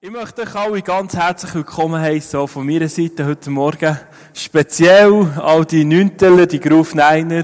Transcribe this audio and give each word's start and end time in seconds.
Ich 0.00 0.12
möchte 0.12 0.42
euch 0.42 0.54
alle 0.54 0.80
ganz 0.80 1.16
herzlich 1.16 1.56
willkommen 1.56 2.00
heißen, 2.00 2.38
auch 2.38 2.46
von 2.46 2.64
meiner 2.64 2.88
Seite 2.88 3.26
heute 3.26 3.50
Morgen. 3.50 3.98
Speziell 4.32 5.26
all 5.36 5.64
die 5.64 5.84
Neunteler, 5.84 6.46
die 6.46 6.60
Groove 6.60 6.94
Niner, 6.94 7.42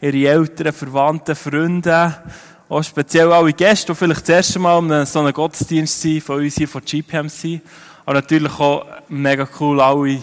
ihre 0.00 0.28
Eltern, 0.28 0.72
Verwandten, 0.72 1.34
Freunde, 1.34 2.14
auch 2.68 2.84
speziell 2.84 3.32
alle 3.32 3.52
Gäste, 3.52 3.92
die 3.92 3.98
vielleicht 3.98 4.20
das 4.20 4.28
erste 4.28 4.60
Mal 4.60 5.00
in 5.00 5.04
so 5.04 5.18
einem 5.18 5.32
Gottesdienst 5.32 6.00
sind, 6.00 6.22
von 6.22 6.36
uns 6.36 6.54
hier 6.54 6.68
von 6.68 6.84
GPMC. 6.84 7.60
Aber 8.04 8.14
natürlich 8.14 8.56
auch 8.56 8.86
mega 9.08 9.48
cool, 9.58 9.80
alle 9.80 10.20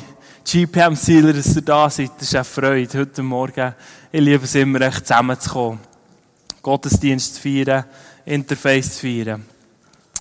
GPMCler, 0.49 1.33
dass 1.33 1.53
ihr 1.53 1.63
da 1.63 1.89
seid. 1.89 2.11
Das 2.15 2.29
ist 2.29 2.35
eine 2.35 2.45
Freude 2.45 2.97
heute 2.97 3.23
Morgen. 3.23 3.75
Ich 4.09 4.21
liebe 4.21 4.45
es 4.45 4.55
immer, 4.55 4.79
echt 4.79 5.05
zusammenzukommen. 5.05 5.81
Gottesdienst 6.61 7.35
zu 7.35 7.41
feiern, 7.41 7.83
Interface 8.23 8.95
zu 8.95 9.01
feiern. 9.01 9.52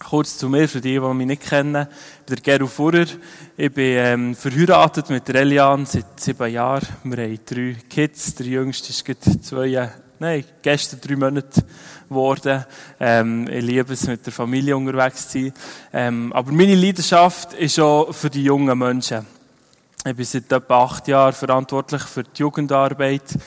Kurz 0.02 0.36
zu 0.36 0.48
mir, 0.48 0.68
für 0.68 0.80
die, 0.80 0.94
die 0.94 1.00
mich 1.00 1.26
nicht 1.26 1.42
kennen. 1.42 1.86
Ich 1.86 2.26
bin 2.26 2.36
der 2.36 2.58
Geru 2.58 2.66
Furrer. 2.66 3.06
Ich 3.56 3.72
bin 3.72 3.96
ähm, 3.98 4.34
verheiratet 4.34 5.08
mit 5.10 5.26
der 5.28 5.36
Elian 5.36 5.86
seit 5.86 6.18
sieben 6.18 6.50
Jahren. 6.50 6.86
Wir 7.04 7.24
haben 7.24 7.38
drei 7.46 7.76
Kids. 7.88 8.34
Der 8.34 8.46
jüngste 8.46 8.90
ist 8.90 9.04
gerade 9.04 9.40
zwei, 9.40 9.90
nein, 10.18 10.44
gestern 10.60 11.00
drei 11.00 11.16
Monate 11.16 11.64
geworden. 12.08 12.64
Ähm, 12.98 13.48
ich 13.48 13.62
liebe 13.64 13.92
es, 13.92 14.06
mit 14.06 14.26
der 14.26 14.32
Familie 14.32 14.76
unterwegs 14.76 15.28
zu 15.28 15.44
sein. 15.44 15.52
Ähm, 15.92 16.32
aber 16.32 16.52
meine 16.52 16.74
Leidenschaft 16.74 17.54
ist 17.54 17.78
auch 17.78 18.12
für 18.12 18.28
die 18.28 18.44
jungen 18.44 18.76
Menschen. 18.76 19.24
Ich 20.04 20.16
bin 20.16 20.24
seit 20.24 20.50
etwa 20.50 20.82
acht 20.82 21.06
Jahren 21.06 21.32
verantwortlich 21.32 22.02
für 22.02 22.24
die 22.24 22.40
Jugendarbeit 22.40 23.38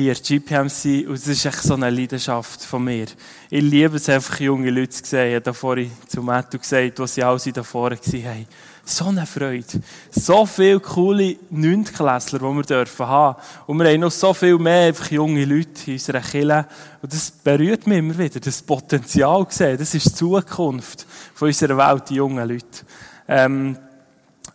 hier 0.00 0.14
GPMC 0.14 1.08
und 1.08 1.14
es 1.14 1.26
ist 1.26 1.44
echt 1.44 1.62
so 1.62 1.74
eine 1.74 1.90
Leidenschaft 1.90 2.62
von 2.64 2.84
mir. 2.84 3.06
Ich 3.50 3.62
liebe 3.62 3.96
es 3.96 4.08
einfach, 4.08 4.40
junge 4.40 4.70
Leute 4.70 4.90
zu 4.90 5.04
sehen. 5.04 5.28
Ich 5.28 5.34
habe 5.36 5.54
vorhin 5.54 5.90
zu 6.08 6.22
Matthew 6.22 6.58
gesagt, 6.58 6.98
was 6.98 7.14
sie 7.14 7.22
alle 7.22 7.38
da 7.52 7.62
vorne 7.62 7.96
waren. 7.96 8.46
So 8.84 9.06
eine 9.06 9.26
Freude. 9.26 9.80
So 10.10 10.46
viele 10.46 10.80
coole 10.80 11.36
Neuntklässler, 11.50 12.38
die 12.38 12.44
wir 12.44 12.62
dürfen 12.62 13.06
haben. 13.06 13.40
Und 13.66 13.78
wir 13.78 13.88
haben 13.88 14.00
noch 14.00 14.10
so 14.10 14.34
viel 14.34 14.58
mehr 14.58 14.88
einfach 14.88 15.10
junge 15.10 15.44
Leute 15.44 15.70
in 15.86 15.92
unserer 15.92 16.20
Kirche. 16.20 16.66
Und 17.02 17.12
das 17.12 17.30
berührt 17.30 17.86
mich 17.86 17.98
immer 17.98 18.18
wieder. 18.18 18.40
Das 18.40 18.62
Potenzial 18.62 19.46
sehen. 19.50 19.78
Das 19.78 19.94
ist 19.94 20.06
die 20.06 20.14
Zukunft 20.14 21.06
von 21.34 21.48
unserer 21.48 21.76
Welt, 21.76 22.08
die 22.08 22.14
jungen 22.14 22.48
Leute. 22.48 22.84
Ähm, 23.28 23.76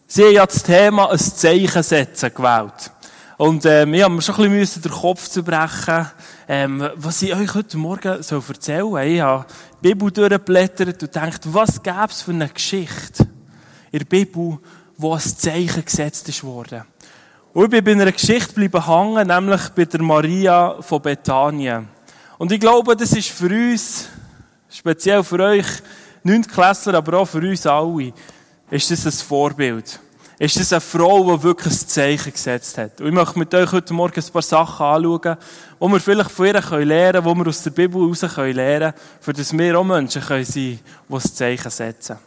sie 0.07 0.23
haben 0.23 0.33
ja 0.33 0.45
das 0.45 0.63
Thema 0.63 1.11
ein 1.11 1.19
Zeichen 1.19 1.83
setzen 1.83 2.33
gewählt. 2.33 2.91
Und 3.37 3.65
ähm, 3.65 3.93
ich 3.93 4.01
habe 4.01 4.13
mir 4.13 4.21
schon 4.21 4.45
ein 4.45 4.51
bisschen 4.51 4.81
den 4.81 4.93
Kopf 4.93 5.27
zu 5.27 5.43
brechen, 5.43 6.07
ähm, 6.47 6.89
was 6.95 7.21
ich 7.21 7.35
euch 7.35 7.53
heute 7.53 7.77
Morgen 7.77 8.23
so 8.23 8.41
erzählen 8.47 8.89
soll. 8.89 9.03
Ich 9.03 9.19
habe 9.19 9.45
die 9.83 9.89
Bibel 9.89 10.09
durchgeblättert 10.09 10.87
und 10.87 11.11
gedacht, 11.11 11.41
was 11.43 11.83
gäbe 11.83 12.07
es 12.09 12.21
für 12.21 12.31
eine 12.31 12.47
Geschichte 12.47 13.27
in 13.91 13.99
der 13.99 14.05
Bibel, 14.05 14.57
wo 14.97 15.13
ein 15.13 15.19
Zeichen 15.19 15.83
gesetzt 15.83 16.29
ist 16.29 16.45
worden. 16.45 16.83
Und 17.51 17.65
ich 17.65 17.69
bin 17.71 17.83
bei 17.83 17.91
einer 17.91 18.11
Geschichte 18.13 18.53
bleiben 18.53 18.85
hängen, 18.85 19.27
nämlich 19.27 19.69
bei 19.69 19.83
der 19.83 20.01
Maria 20.01 20.81
von 20.81 21.01
Bethanien. 21.01 21.89
Und 22.37 22.53
ich 22.53 22.59
glaube, 22.59 22.95
das 22.95 23.11
ist 23.11 23.31
für 23.31 23.49
uns, 23.49 24.07
speziell 24.69 25.25
für 25.25 25.41
euch, 25.41 25.67
Neuntklässler, 26.23 26.93
aber 26.93 27.19
auch 27.19 27.25
für 27.25 27.39
uns 27.39 27.67
alle, 27.67 28.13
ist 28.69 28.91
das 28.91 29.05
ein 29.05 29.11
Vorbild 29.11 29.99
ist 30.37 30.57
es 30.57 30.73
eine 30.73 30.81
Frau, 30.81 31.35
die 31.37 31.43
wirklich 31.43 31.73
ein 31.73 31.87
Zeichen 31.87 32.33
gesetzt 32.33 32.77
hat. 32.77 32.99
Und 32.99 33.07
ich 33.07 33.13
möchte 33.13 33.39
mit 33.39 33.53
euch 33.53 33.71
heute 33.71 33.93
Morgen 33.93 34.19
ein 34.19 34.31
paar 34.31 34.41
Sachen 34.41 34.85
anschauen, 34.85 35.37
die 35.81 35.87
wir 35.87 35.99
vielleicht 35.99 36.31
von 36.31 36.45
ihr 36.45 36.53
lernen 36.85 37.23
können, 37.23 37.35
die 37.35 37.45
wir 37.45 37.49
aus 37.49 37.63
der 37.63 37.71
Bibel 37.71 38.01
heraus 38.01 38.21
lernen 38.37 38.55
können, 38.55 38.93
für 39.21 39.33
dass 39.33 39.57
wir 39.57 39.79
auch 39.79 39.83
Menschen 39.83 40.21
sein 40.21 40.27
können, 40.27 40.47
die 40.53 40.79
ein 41.09 41.19
Zeichen 41.21 41.71
setzen. 41.71 42.17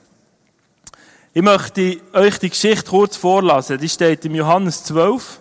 Ich 1.34 1.42
möchte 1.42 2.00
euch 2.14 2.38
die 2.38 2.48
Geschichte 2.48 2.90
kurz 2.90 3.16
vorlesen. 3.16 3.78
Die 3.78 3.88
steht 3.88 4.24
im 4.24 4.34
Johannes 4.34 4.84
12. 4.84 5.40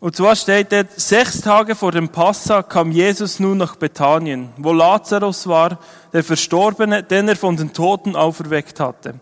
Und 0.00 0.14
zwar 0.14 0.36
steht 0.36 0.70
dort, 0.70 0.92
sechs 0.98 1.40
Tage 1.40 1.74
vor 1.74 1.90
dem 1.90 2.08
Passa 2.08 2.62
kam 2.62 2.92
Jesus 2.92 3.40
nun 3.40 3.58
nach 3.58 3.74
Bethanien, 3.74 4.50
wo 4.56 4.72
Lazarus 4.72 5.48
war, 5.48 5.78
der 6.12 6.22
Verstorbene, 6.22 7.02
den 7.02 7.28
er 7.28 7.34
von 7.34 7.56
den 7.56 7.72
Toten 7.72 8.14
auferweckt 8.14 8.78
hatte. 8.78 9.16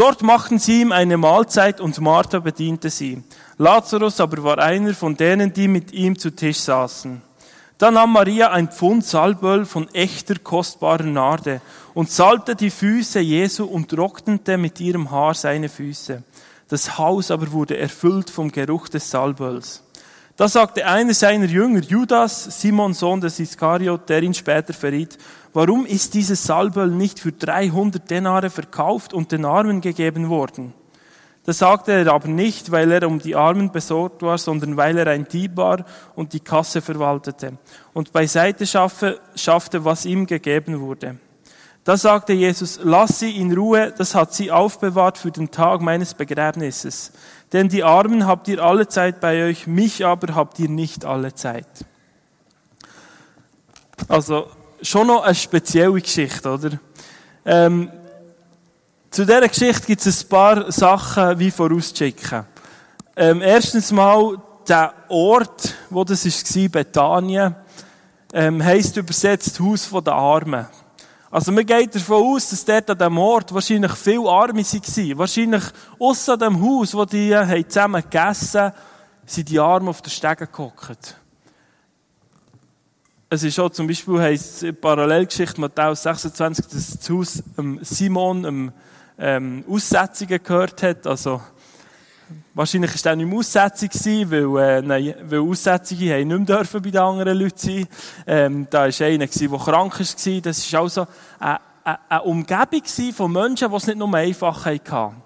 Dort 0.00 0.22
machten 0.22 0.58
sie 0.58 0.80
ihm 0.80 0.92
eine 0.92 1.18
Mahlzeit 1.18 1.78
und 1.78 2.00
Martha 2.00 2.38
bediente 2.38 2.88
sie. 2.88 3.22
Lazarus 3.58 4.18
aber 4.18 4.42
war 4.42 4.56
einer 4.56 4.94
von 4.94 5.14
denen, 5.14 5.52
die 5.52 5.68
mit 5.68 5.92
ihm 5.92 6.18
zu 6.18 6.30
Tisch 6.34 6.60
saßen. 6.60 7.20
Da 7.76 7.90
nahm 7.90 8.14
Maria 8.14 8.50
ein 8.50 8.70
Pfund 8.70 9.04
Salböl 9.04 9.66
von 9.66 9.92
echter, 9.92 10.36
kostbarer 10.38 11.02
Narde 11.02 11.60
und 11.92 12.10
salbte 12.10 12.56
die 12.56 12.70
Füße 12.70 13.20
Jesu 13.20 13.66
und 13.66 13.90
trocknete 13.90 14.56
mit 14.56 14.80
ihrem 14.80 15.10
Haar 15.10 15.34
seine 15.34 15.68
Füße. 15.68 16.22
Das 16.68 16.96
Haus 16.96 17.30
aber 17.30 17.52
wurde 17.52 17.76
erfüllt 17.76 18.30
vom 18.30 18.50
Geruch 18.50 18.88
des 18.88 19.10
Salböls. 19.10 19.82
Da 20.40 20.48
sagte 20.48 20.86
einer 20.86 21.12
seiner 21.12 21.44
Jünger, 21.44 21.82
Judas, 21.82 22.62
Simon 22.62 22.94
Sohn 22.94 23.20
des 23.20 23.38
Iskariot, 23.38 24.08
der 24.08 24.22
ihn 24.22 24.32
später 24.32 24.72
verriet, 24.72 25.18
warum 25.52 25.84
ist 25.84 26.14
dieses 26.14 26.42
Salböl 26.44 26.90
nicht 26.90 27.20
für 27.20 27.32
300 27.32 28.10
Denare 28.10 28.48
verkauft 28.48 29.12
und 29.12 29.32
den 29.32 29.44
Armen 29.44 29.82
gegeben 29.82 30.30
worden? 30.30 30.72
Das 31.44 31.58
sagte 31.58 31.92
er 31.92 32.10
aber 32.10 32.28
nicht, 32.28 32.70
weil 32.70 32.90
er 32.90 33.06
um 33.06 33.18
die 33.18 33.36
Armen 33.36 33.70
besorgt 33.70 34.22
war, 34.22 34.38
sondern 34.38 34.78
weil 34.78 34.96
er 34.96 35.08
ein 35.08 35.28
Dieb 35.28 35.58
war 35.58 35.84
und 36.16 36.32
die 36.32 36.40
Kasse 36.40 36.80
verwaltete 36.80 37.58
und 37.92 38.10
beiseite 38.10 38.64
schaffte, 38.66 39.84
was 39.84 40.06
ihm 40.06 40.24
gegeben 40.24 40.80
wurde. 40.80 41.18
Da 41.84 41.96
sagte 41.96 42.34
Jesus, 42.34 42.78
lass 42.82 43.20
sie 43.20 43.36
in 43.36 43.52
Ruhe, 43.52 43.92
das 43.96 44.14
hat 44.14 44.34
sie 44.34 44.50
aufbewahrt 44.50 45.16
für 45.16 45.30
den 45.30 45.50
Tag 45.50 45.80
meines 45.80 46.12
Begräbnisses. 46.12 47.12
Denn 47.52 47.68
die 47.68 47.82
Armen 47.82 48.26
habt 48.26 48.48
ihr 48.48 48.62
alle 48.62 48.86
Zeit 48.86 49.20
bei 49.20 49.44
euch, 49.44 49.66
mich 49.66 50.04
aber 50.04 50.34
habt 50.34 50.58
ihr 50.58 50.68
nicht 50.68 51.04
alle 51.04 51.34
Zeit. 51.34 51.66
Also, 54.08 54.46
schon 54.82 55.06
noch 55.06 55.22
eine 55.22 55.34
spezielle 55.34 56.00
Geschichte, 56.00 56.50
oder? 56.50 56.70
Ähm, 57.44 57.90
zu 59.10 59.24
dieser 59.24 59.48
Geschichte 59.48 59.86
gibt 59.86 60.04
es 60.06 60.24
ein 60.24 60.28
paar 60.28 60.70
Sachen 60.70 61.38
wie 61.38 61.50
vorausschicken. 61.50 62.44
Ähm, 63.16 63.42
erstens 63.42 63.90
mal, 63.90 64.36
der 64.68 64.92
Ort, 65.08 65.74
wo 65.88 66.04
das 66.04 66.24
war, 66.24 66.68
Bethanien, 66.68 67.56
ähm, 68.32 68.62
heisst 68.64 68.96
übersetzt 68.96 69.58
Haus 69.58 69.90
der 69.90 70.12
Armen. 70.12 70.66
Also 71.32 71.52
man 71.52 71.64
geht 71.64 71.94
davon 71.94 72.24
aus, 72.24 72.50
dass 72.50 72.64
dort 72.64 72.90
an 72.90 72.98
diesem 72.98 73.18
Ort 73.18 73.54
wahrscheinlich 73.54 73.92
viele 73.92 74.28
Arme 74.28 74.64
waren. 74.64 75.18
Wahrscheinlich 75.18 75.62
außer 76.00 76.36
dem 76.36 76.60
Haus, 76.60 76.92
wo 76.92 77.04
die 77.04 77.36
haben 77.36 77.68
zusammen 77.68 78.02
gegessen 78.02 78.60
haben, 78.60 78.74
sind 79.26 79.48
die 79.48 79.60
Arme 79.60 79.90
auf 79.90 80.02
der 80.02 80.10
Stege 80.10 80.48
gehockt. 80.48 81.16
Es 83.28 83.44
ist 83.44 83.60
auch 83.60 83.70
zum 83.70 83.86
Beispiel, 83.86 84.18
heisst 84.18 84.80
Parallelgeschichte 84.80 85.60
Matthäus 85.60 86.02
26, 86.02 86.66
dass 86.66 86.98
das 86.98 87.10
Haus 87.10 87.42
Simon 87.82 88.72
ähm, 89.16 89.64
Aussetzungen 89.68 90.42
gehört 90.42 90.82
hat. 90.82 91.06
Also, 91.06 91.40
Wahrscheinlich 92.54 93.04
war 93.04 93.12
er 93.12 93.16
nicht 93.16 93.26
mehr 93.26 93.38
Aussetzung, 93.38 94.30
weil, 94.30 94.58
äh, 94.58 94.82
nein, 94.82 95.14
weil 95.22 95.40
Aussetzungen 95.40 96.10
haben 96.10 96.28
nicht 96.28 96.48
mehr 96.48 96.80
bei 96.80 96.90
den 96.90 96.96
anderen 96.96 97.38
Leuten 97.38 97.58
sein. 97.58 97.88
Ähm, 98.26 98.66
da 98.68 98.80
war 98.80 99.06
einer, 99.06 99.26
der 99.26 99.28
krank 99.58 99.98
war. 99.98 100.40
Das 100.40 100.72
war 100.72 100.80
also 100.80 101.06
eine, 101.38 101.60
eine, 102.08 102.22
Umgebung 102.22 103.12
von 103.14 103.32
Menschen, 103.32 103.70
die 103.70 103.76
es 103.76 103.86
nicht 103.86 103.98
nur 103.98 104.14
einfach 104.14 104.64
hatten. 104.64 105.22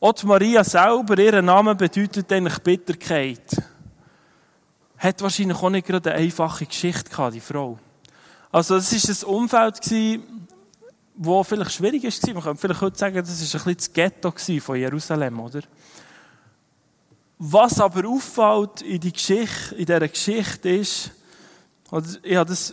Auch 0.00 0.22
Maria 0.24 0.62
selber, 0.62 1.18
ihr 1.18 1.42
Name 1.42 1.74
bedeutet 1.74 2.32
eigentlich 2.32 2.58
Bitterkeit. 2.58 3.62
Hat 4.98 5.22
wahrscheinlich 5.22 5.58
auch 5.58 5.70
nicht 5.70 5.86
gerade 5.86 6.12
eine 6.12 6.22
einfache 6.22 6.66
Geschichte 6.66 7.10
gehabt, 7.10 7.34
die 7.34 7.40
Frau. 7.40 7.78
Also, 8.52 8.76
es 8.76 8.92
war 8.92 9.28
ein 9.28 9.34
Umfeld, 9.34 9.80
das 9.80 11.48
vielleicht 11.48 11.72
schwierig 11.72 12.04
war. 12.04 12.34
Man 12.34 12.42
könnte 12.42 12.58
vielleicht 12.58 12.80
heute 12.80 12.98
sagen, 12.98 13.16
das 13.16 13.28
war 13.28 13.60
ein 13.60 13.64
bisschen 13.64 13.76
das 13.76 13.92
Ghetto 13.92 14.32
von 14.60 14.76
Jerusalem, 14.76 15.40
oder? 15.40 15.60
Was 17.46 17.78
aber 17.78 18.08
auffällt 18.08 18.80
in, 18.80 18.98
die 19.00 19.12
Geschichte, 19.12 19.74
in 19.74 19.84
dieser 19.84 20.08
Geschichte 20.08 20.70
ist, 20.70 21.10
ich 22.22 22.36
habe 22.36 22.48
das 22.48 22.72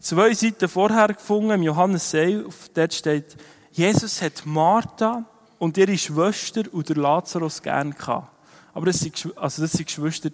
zwei 0.00 0.34
Seiten 0.34 0.68
vorher 0.68 1.08
gefunden, 1.08 1.52
im 1.52 1.62
Johannes 1.62 2.12
11, 2.12 2.72
dort 2.74 2.92
steht, 2.92 3.36
Jesus 3.70 4.20
hat 4.20 4.44
Martha 4.44 5.24
und 5.58 5.78
ihre 5.78 5.96
Schwester 5.96 6.62
und 6.72 6.90
der 6.90 6.96
Lazarus 6.96 7.62
gern 7.62 7.92
gehabt. 7.92 8.28
Aber 8.74 8.84
das 8.84 9.02
waren 9.02 9.38
also 9.38 9.62
das 9.62 9.78
Geschwister. 9.78 10.30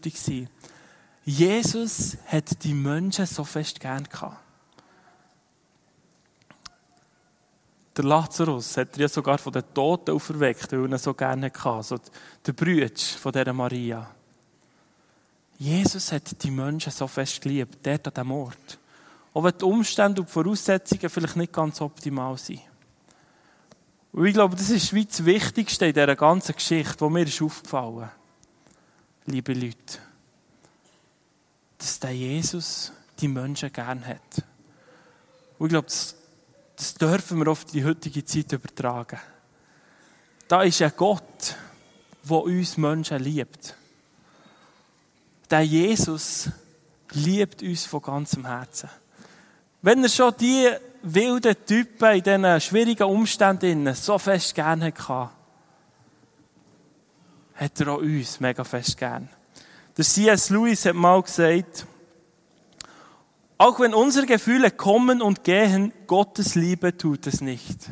Jesus 1.24 2.16
hat 2.26 2.64
die 2.64 2.74
Menschen 2.74 3.26
so 3.26 3.44
fest 3.44 3.78
gern 3.78 4.02
gehabt. 4.02 4.38
Der 7.98 8.04
Lazarus 8.04 8.76
hat 8.76 8.94
er 8.94 9.00
ja 9.00 9.08
sogar 9.08 9.38
von 9.38 9.52
den 9.52 9.64
Toten 9.74 10.12
auferweckt, 10.12 10.70
weil 10.70 10.78
er 10.78 10.84
ihn 10.86 10.98
so 10.98 11.12
gerne 11.14 11.46
hatte. 11.46 11.68
Also 11.68 11.98
der 12.46 12.52
Brüder 12.52 12.88
von 12.96 13.32
dieser 13.32 13.52
Maria. 13.52 14.08
Jesus 15.58 16.12
hat 16.12 16.40
die 16.40 16.52
Menschen 16.52 16.92
so 16.92 17.08
fest 17.08 17.40
geliebt, 17.40 17.78
dort 17.82 18.06
an 18.06 18.14
diesem 18.14 18.30
Ort. 18.30 18.78
Auch 19.34 19.42
wenn 19.42 19.58
die 19.58 19.64
Umstände 19.64 20.20
und 20.20 20.28
die 20.28 20.32
Voraussetzungen 20.32 21.10
vielleicht 21.10 21.34
nicht 21.34 21.52
ganz 21.52 21.80
optimal 21.80 22.38
sind. 22.38 22.60
Und 24.12 24.26
ich 24.26 24.34
glaube, 24.34 24.54
das 24.54 24.70
ist 24.70 24.94
wie 24.94 25.04
das 25.04 25.24
Wichtigste 25.24 25.86
in 25.86 25.92
dieser 25.92 26.14
ganzen 26.14 26.54
Geschichte, 26.54 27.00
wo 27.00 27.10
mir 27.10 27.24
ist 27.24 27.42
aufgefallen, 27.42 28.10
liebe 29.26 29.54
Leute, 29.54 29.98
dass 31.76 31.98
der 31.98 32.12
Jesus 32.12 32.92
die 33.18 33.28
Menschen 33.28 33.72
gern 33.72 34.06
hat. 34.06 34.44
Und 35.58 35.66
ich 35.66 35.70
glaube, 35.70 35.88
das, 35.88 36.14
das 36.78 36.94
dürfen 36.94 37.40
wir 37.40 37.48
auf 37.48 37.64
die 37.64 37.84
heutige 37.84 38.24
Zeit 38.24 38.52
übertragen. 38.52 39.18
Da 40.46 40.62
ist 40.62 40.80
ein 40.80 40.92
Gott, 40.96 41.56
der 42.22 42.36
uns 42.36 42.76
Menschen 42.76 43.18
liebt. 43.18 43.74
Der 45.50 45.62
Jesus 45.62 46.50
liebt 47.10 47.62
uns 47.62 47.84
von 47.84 48.00
ganzem 48.00 48.46
Herzen. 48.46 48.88
Wenn 49.82 50.04
er 50.04 50.08
schon 50.08 50.32
die 50.38 50.68
wilden 51.02 51.56
Typen 51.66 52.14
in 52.14 52.22
diesen 52.22 52.60
schwierigen 52.60 53.08
Umständen 53.08 53.92
so 53.94 54.16
fest 54.16 54.54
gerne 54.54 54.86
hatte, 54.86 55.30
hat 57.56 57.80
er 57.80 57.88
auch 57.88 57.98
uns 57.98 58.38
mega 58.38 58.62
fest 58.62 58.96
gern. 58.96 59.28
Der 59.96 60.04
C.S. 60.04 60.50
Lewis 60.50 60.84
hat 60.84 60.94
mal 60.94 61.20
gesagt, 61.22 61.86
auch 63.58 63.80
wenn 63.80 63.92
unsere 63.92 64.24
Gefühle 64.24 64.70
kommen 64.70 65.20
und 65.20 65.42
gehen, 65.42 65.92
Gottes 66.06 66.54
Liebe 66.54 66.96
tut 66.96 67.26
es 67.26 67.40
nicht. 67.40 67.90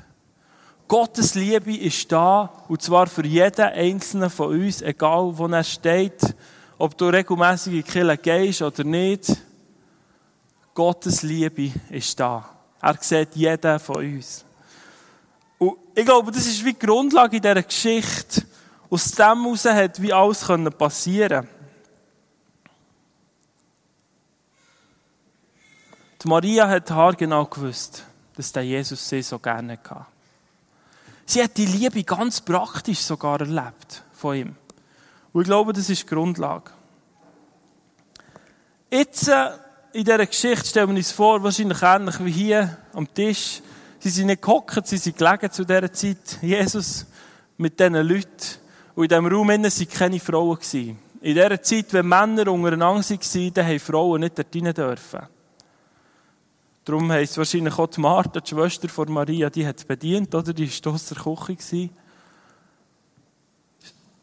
Gottes 0.86 1.34
Liebe 1.34 1.76
ist 1.76 2.10
da, 2.12 2.64
und 2.68 2.80
zwar 2.80 3.08
für 3.08 3.26
jeden 3.26 3.60
Einzelnen 3.60 4.30
von 4.30 4.60
uns, 4.60 4.80
egal 4.80 5.36
wo 5.36 5.48
er 5.48 5.64
steht, 5.64 6.36
ob 6.78 6.96
du 6.96 7.06
regelmäßig 7.06 7.72
in 7.72 7.82
die 7.82 7.82
Kirche 7.82 8.16
gehst 8.18 8.62
oder 8.62 8.84
nicht. 8.84 9.36
Gottes 10.72 11.22
Liebe 11.22 11.72
ist 11.90 12.20
da. 12.20 12.48
Er 12.80 12.96
sieht 13.00 13.34
jeden 13.34 13.80
von 13.80 13.96
uns. 13.96 14.44
Und 15.58 15.78
ich 15.96 16.04
glaube, 16.04 16.30
das 16.30 16.46
ist 16.46 16.64
wie 16.64 16.74
die 16.74 16.78
Grundlage 16.78 17.36
in 17.36 17.42
dieser 17.42 17.62
Geschichte. 17.62 18.42
Aus 18.88 19.10
dem 19.10 19.42
heraus 19.42 19.64
hat 19.64 20.00
wie 20.00 20.12
alles 20.12 20.46
passieren 20.78 21.48
Die 26.22 26.28
Maria 26.28 26.68
hat 26.68 26.90
haargenau 26.90 27.44
gewusst, 27.46 28.04
dass 28.36 28.52
der 28.52 28.62
Jesus 28.62 29.08
sie 29.08 29.22
so 29.22 29.38
gerne 29.38 29.78
hatte. 29.88 30.06
Sie 31.26 31.42
hat 31.42 31.56
die 31.56 31.66
Liebe 31.66 32.04
ganz 32.04 32.40
praktisch 32.40 33.00
sogar 33.00 33.40
erlebt 33.40 34.02
von 34.12 34.36
ihm. 34.36 34.56
Und 35.32 35.42
ich 35.42 35.46
glaube, 35.48 35.72
das 35.72 35.90
ist 35.90 36.02
die 36.02 36.06
Grundlage. 36.06 36.70
Jetzt, 38.90 39.28
äh, 39.28 39.50
in 39.92 40.04
dieser 40.04 40.24
Geschichte 40.24 40.66
stellen 40.66 40.90
wir 40.90 40.96
uns 40.96 41.10
vor, 41.10 41.42
wahrscheinlich 41.42 41.82
ähnlich 41.82 42.24
wie 42.24 42.30
hier 42.30 42.76
am 42.92 43.12
Tisch. 43.12 43.60
Sie 43.98 44.08
sind 44.08 44.26
nicht 44.26 44.42
gehockt, 44.42 44.86
sie 44.86 44.98
sind 44.98 45.18
gelegen 45.18 45.50
zu 45.50 45.64
dieser 45.64 45.92
Zeit. 45.92 46.38
Jesus 46.40 47.06
mit 47.56 47.78
diesen 47.80 47.94
Leuten. 47.94 48.30
Und 48.94 49.04
in 49.04 49.08
diesem 49.08 49.26
Raum 49.26 49.48
waren 49.48 49.88
keine 49.88 50.20
Frauen. 50.20 50.58
In 50.72 50.98
dieser 51.20 51.60
Zeit, 51.60 51.92
wenn 51.92 52.06
Männer 52.06 52.50
untereinander 52.50 52.86
waren, 52.86 53.52
dann 53.52 53.66
haben 53.66 53.80
Frauen 53.80 54.20
nicht 54.20 54.38
dort 54.38 54.54
rein 54.54 54.74
dürfen. 54.74 55.35
Darum 56.86 57.10
heisst 57.10 57.36
wahrscheinlich 57.36 57.76
auch 57.80 57.88
die 57.88 58.00
Martha, 58.00 58.38
die 58.38 58.48
Schwester 58.48 58.88
von 58.88 59.12
Maria, 59.12 59.50
die 59.50 59.66
hat 59.66 59.88
bedient, 59.88 60.32
oder? 60.32 60.52
Die 60.52 60.70
war 60.84 60.92
der 60.92 61.16
Küche. 61.16 61.90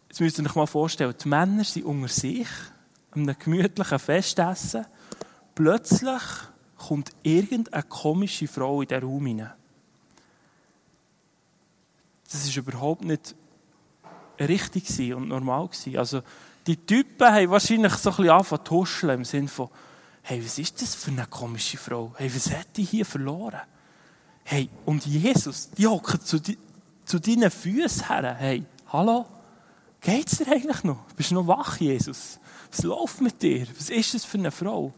Jetzt 0.07 0.21
müsst 0.21 0.39
ihr 0.39 0.45
euch 0.45 0.55
mal 0.55 0.65
vorstellen, 0.65 1.13
die 1.21 1.27
Männer 1.27 1.65
sind 1.65 1.83
unter 1.83 2.07
sich, 2.07 2.47
an 3.11 3.23
einem 3.23 3.35
gemütlichen 3.37 3.99
Festessen. 3.99 4.85
Plötzlich 5.53 6.21
kommt 6.77 7.09
irgendeine 7.21 7.83
komische 7.83 8.47
Frau 8.47 8.81
in 8.81 8.87
den 8.87 9.03
Raum 9.03 9.25
hinein. 9.25 9.53
Das 12.31 12.45
ist 12.45 12.55
überhaupt 12.55 13.03
nicht 13.03 13.35
richtig 14.39 15.13
und 15.13 15.27
normal 15.27 15.69
Also, 15.95 16.21
die 16.65 16.77
Typen 16.77 17.27
haben 17.27 17.49
wahrscheinlich 17.49 17.91
so 17.95 18.09
ein 18.09 18.15
bisschen 18.15 18.31
angefangen 18.31 18.65
zu 18.65 18.71
huscheln, 18.73 19.15
im 19.15 19.25
Sinne 19.25 19.49
von, 19.49 19.69
hey, 20.23 20.43
was 20.43 20.57
ist 20.57 20.81
das 20.81 20.95
für 20.95 21.11
eine 21.11 21.27
komische 21.27 21.77
Frau? 21.77 22.13
Hey, 22.17 22.33
was 22.33 22.49
hat 22.51 22.75
die 22.75 22.83
hier 22.83 23.05
verloren? 23.05 23.61
Hey, 24.45 24.69
und 24.85 25.05
Jesus, 25.05 25.69
die 25.71 25.85
hockt 25.85 26.25
zu, 26.25 26.41
zu 27.05 27.19
deinen 27.19 27.51
Füßen 27.51 28.07
her. 28.07 28.35
Hey, 28.35 28.63
hallo? 28.91 29.25
Geht's 30.01 30.37
dir 30.37 30.47
eigentlich 30.51 30.83
noch? 30.83 30.99
Bist 31.15 31.31
du 31.31 31.35
noch 31.35 31.47
wach, 31.47 31.77
Jesus? 31.77 32.39
Was 32.71 32.83
läuft 32.83 33.21
mit 33.21 33.41
dir? 33.41 33.67
Was 33.77 33.89
ist 33.89 34.13
das 34.13 34.25
für 34.25 34.37
eine 34.37 34.51
Frau? 34.51 34.93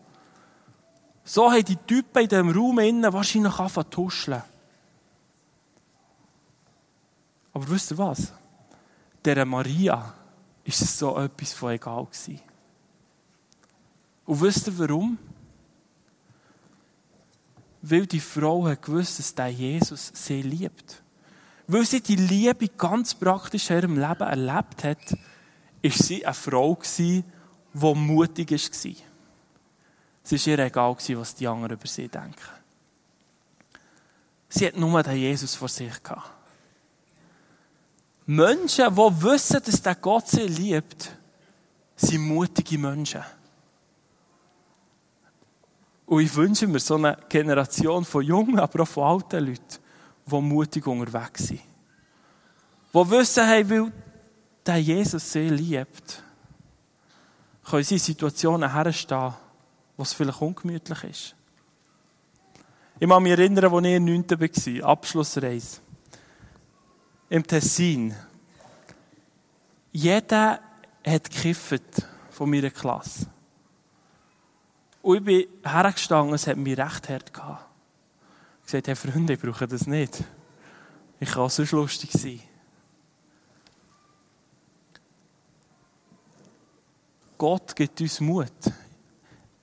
So 1.24 1.51
haben 1.51 1.66
die 1.66 1.75
Typen 1.75 2.24
in 2.24 2.30
diesem 2.30 2.50
Raum 2.50 2.80
innen 2.80 3.13
wahrscheinlich 3.13 3.54
angefangen 3.54 3.92
zu 3.92 4.01
tuscheln. 4.01 4.44
Aber 7.54 7.69
wisst 7.69 7.92
ihr 7.92 7.98
was? 7.98 8.31
Der 9.24 9.44
Maria 9.45 10.13
ist 10.63 10.98
so 10.98 11.18
etwas 11.18 11.54
von 11.54 11.72
egal 11.72 12.06
gewesen. 12.06 12.42
Und 14.25 14.42
wisst 14.42 14.68
ihr 14.68 14.80
warum? 14.80 15.18
Weil 17.81 18.07
die 18.07 18.19
Frau 18.19 18.66
hat 18.66 18.81
gewusst, 18.81 19.19
dass 19.19 19.36
der 19.36 19.50
Jesus 19.50 20.12
sie 20.13 20.42
liebt. 20.42 21.04
Weil 21.68 21.86
sie 21.86 22.01
die 22.01 22.16
Liebe 22.16 22.68
ganz 22.69 23.13
praktisch 23.13 23.69
in 23.69 23.75
ihrem 23.77 23.98
Leben 24.00 24.22
erlebt 24.22 24.83
hat, 24.83 25.18
ist 25.81 26.04
sie 26.04 26.25
eine 26.25 26.33
Frau 26.33 26.75
die 27.74 27.95
mutig 27.95 28.51
war. 28.51 28.57
Es 30.24 30.31
war 30.31 30.48
ihr 30.48 30.60
egal, 30.60 30.95
was 30.98 31.36
die 31.36 31.48
anderen 31.48 31.74
über 31.74 31.88
sie 31.88 32.07
denken. 32.07 32.33
Sie 34.50 34.66
hat 34.66 34.77
nur 34.77 35.04
den 35.04 35.18
Jesus 35.18 35.54
vor 35.54 35.68
sich 35.68 36.01
gehabt. 36.01 36.31
Menschen, 38.25 38.95
die 38.95 39.22
wissen, 39.22 39.62
dass 39.63 39.81
der 39.81 39.95
Gott 39.95 40.27
sie 40.27 40.48
liebt, 40.48 41.12
sind 41.95 42.22
mutige 42.22 42.77
Menschen. 42.80 43.24
Und 46.06 46.22
ich 46.22 46.36
wünsche 46.36 46.68
mir 46.68 46.80
so 46.80 46.96
eine 46.96 47.18
Generation 47.30 48.06
von 48.06 48.24
jungen, 48.24 48.60
aber 48.60 48.84
auch 48.84 48.88
von 48.88 49.04
alten 49.04 49.46
Leuten, 49.46 49.80
die 50.25 50.42
mutig 50.42 50.86
unterwegs 50.86 51.48
sind. 51.48 51.62
Die 52.94 53.10
wissen, 53.10 53.46
hey, 53.46 53.69
weil 53.69 53.92
der 54.66 54.78
Jesus 54.78 55.31
sehr 55.31 55.50
liebt, 55.50 56.24
können 57.63 57.84
sie 57.84 57.98
Situationen 57.98 58.72
herstehen, 58.72 59.34
wo 59.98 60.04
es 60.04 60.13
vielleicht 60.13 60.42
ungemütlich 60.42 61.04
ist. 61.04 61.36
Ich 63.00 63.10
kann 63.10 63.24
mich 63.24 63.31
erinnern, 63.31 63.74
als 63.74 63.86
ich 63.86 63.94
in 63.96 64.06
9. 64.06 64.25
war, 64.30 64.90
Abschlussreise. 64.90 65.81
Im 67.30 67.46
Tessin. 67.46 68.16
Jeder 69.91 70.60
hat 71.06 71.29
gekifft 71.29 71.84
von 72.29 72.50
meiner 72.50 72.70
Klasse. 72.70 73.27
Und 75.05 75.17
ich 75.17 75.24
bin 75.24 75.47
hergestanden, 75.63 76.33
es 76.33 76.47
hat 76.47 76.57
mich 76.57 76.75
recht 76.75 77.09
hart 77.09 77.31
gehabt. 77.31 77.69
Ich 78.65 78.71
sagte, 78.71 78.89
hey 78.89 78.95
Freunde, 78.95 79.33
ich 79.33 79.39
brauche 79.39 79.67
das 79.67 79.85
nicht. 79.85 80.24
Ich 81.19 81.29
kann 81.29 81.47
sonst 81.47 81.74
lustig 81.74 82.12
sein. 82.12 82.39
Gott 87.38 87.75
gibt 87.75 88.01
uns 88.01 88.19
Mut. 88.19 88.51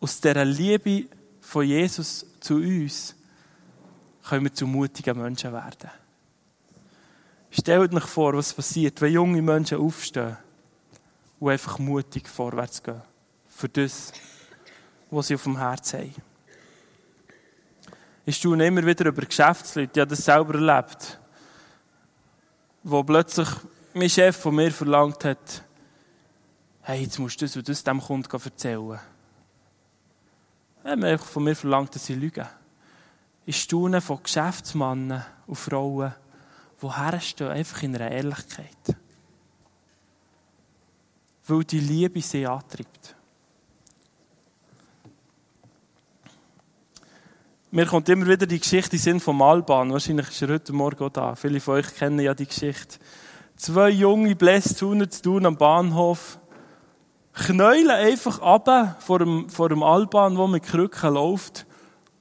Aus 0.01 0.21
dieser 0.21 0.45
Liebe 0.45 1.09
von 1.41 1.67
Jesus 1.67 2.25
zu 2.39 2.55
uns 2.55 3.17
können 4.23 4.45
wir 4.45 4.55
zu 4.55 4.69
mutigen 4.69 5.21
Menschen 5.21 5.53
werden. 5.53 5.91
Stellt 7.51 7.93
euch 7.93 8.05
vor, 8.05 8.35
was 8.35 8.55
passiert, 8.55 9.01
wenn 9.01 9.13
junge 9.13 9.43
Menschen 9.43 9.79
aufstehen 9.79 10.37
und 11.41 11.51
einfach 11.51 11.81
mutig 11.81 12.29
vorwärts 12.29 12.81
gehen. 12.81 13.03
Für 13.49 13.69
das, 13.69 14.13
was 15.13 15.27
sie 15.27 15.35
auf 15.35 15.43
dem 15.45 15.59
Herzen 15.59 16.01
haben. 16.01 16.15
Ich 18.25 18.37
staune 18.37 18.67
immer 18.67 18.85
wieder 18.85 19.07
über 19.07 19.23
Geschäftsleute, 19.23 19.93
ich 19.93 20.01
habe 20.01 20.11
das 20.11 20.25
selber 20.25 20.55
erlebt, 20.55 21.19
wo 22.83 23.03
plötzlich 23.03 23.49
mein 23.95 24.09
Chef 24.09 24.37
von 24.37 24.55
mir 24.55 24.71
verlangt 24.71 25.25
hat, 25.25 25.63
hey, 26.83 27.03
jetzt 27.03 27.19
musst 27.19 27.41
du 27.41 27.45
das 27.45 27.57
und 27.57 27.69
das 27.69 27.85
dem 27.85 28.01
Kunden 28.01 28.31
erzählen. 28.31 29.01
Er 30.85 31.13
hat 31.13 31.21
von 31.21 31.45
mir 31.45 31.55
verlangt, 31.55 31.95
dass 31.95 32.09
ich 32.09 32.17
lüge. 32.17 32.49
Ich 33.45 33.61
staune 33.61 34.01
von 34.01 34.23
Geschäftsmännern 34.23 35.25
und 35.47 35.57
Frauen, 35.57 36.15
die 36.81 36.91
herstehen, 36.91 37.49
einfach 37.49 37.83
in 37.83 37.95
einer 37.95 38.11
Ehrlichkeit. 38.11 38.97
Weil 41.47 41.65
die 41.65 41.81
Liebe 41.81 42.21
sie 42.21 42.47
antreibt. 42.47 43.17
Mir 47.75 47.87
kommt 47.87 48.07
immer 48.11 48.27
wieder 48.27 48.47
die 48.47 48.61
Geschichte 48.61 48.97
in 48.97 49.03
Sinn 49.03 49.19
vom 49.19 49.41
Alban. 49.41 49.95
Wahrscheinlich 49.95 50.29
ist 50.29 50.43
er 50.43 50.51
heute 50.51 50.75
Morgen 50.75 51.05
auch 51.05 51.09
da. 51.09 51.35
Viele 51.35 51.59
von 51.59 51.77
euch 51.77 51.95
kennen 51.95 52.21
ja 52.21 52.35
die 52.35 52.45
Geschichte. 52.45 52.99
Zwei 53.57 53.89
junge 53.89 54.37
Blästhuhner 54.37 55.09
zu 55.09 55.23
tun 55.23 55.47
am 55.47 55.57
Bahnhof. 55.57 56.39
Knäulen 57.33 57.89
einfach 57.89 58.43
ab 58.43 59.03
vor 59.03 59.21
dem, 59.21 59.49
vor 59.49 59.71
dem 59.71 59.83
Alban, 59.83 60.37
wo 60.37 60.47
mit 60.49 60.65
Krücken 60.65 61.15
läuft, 61.15 61.65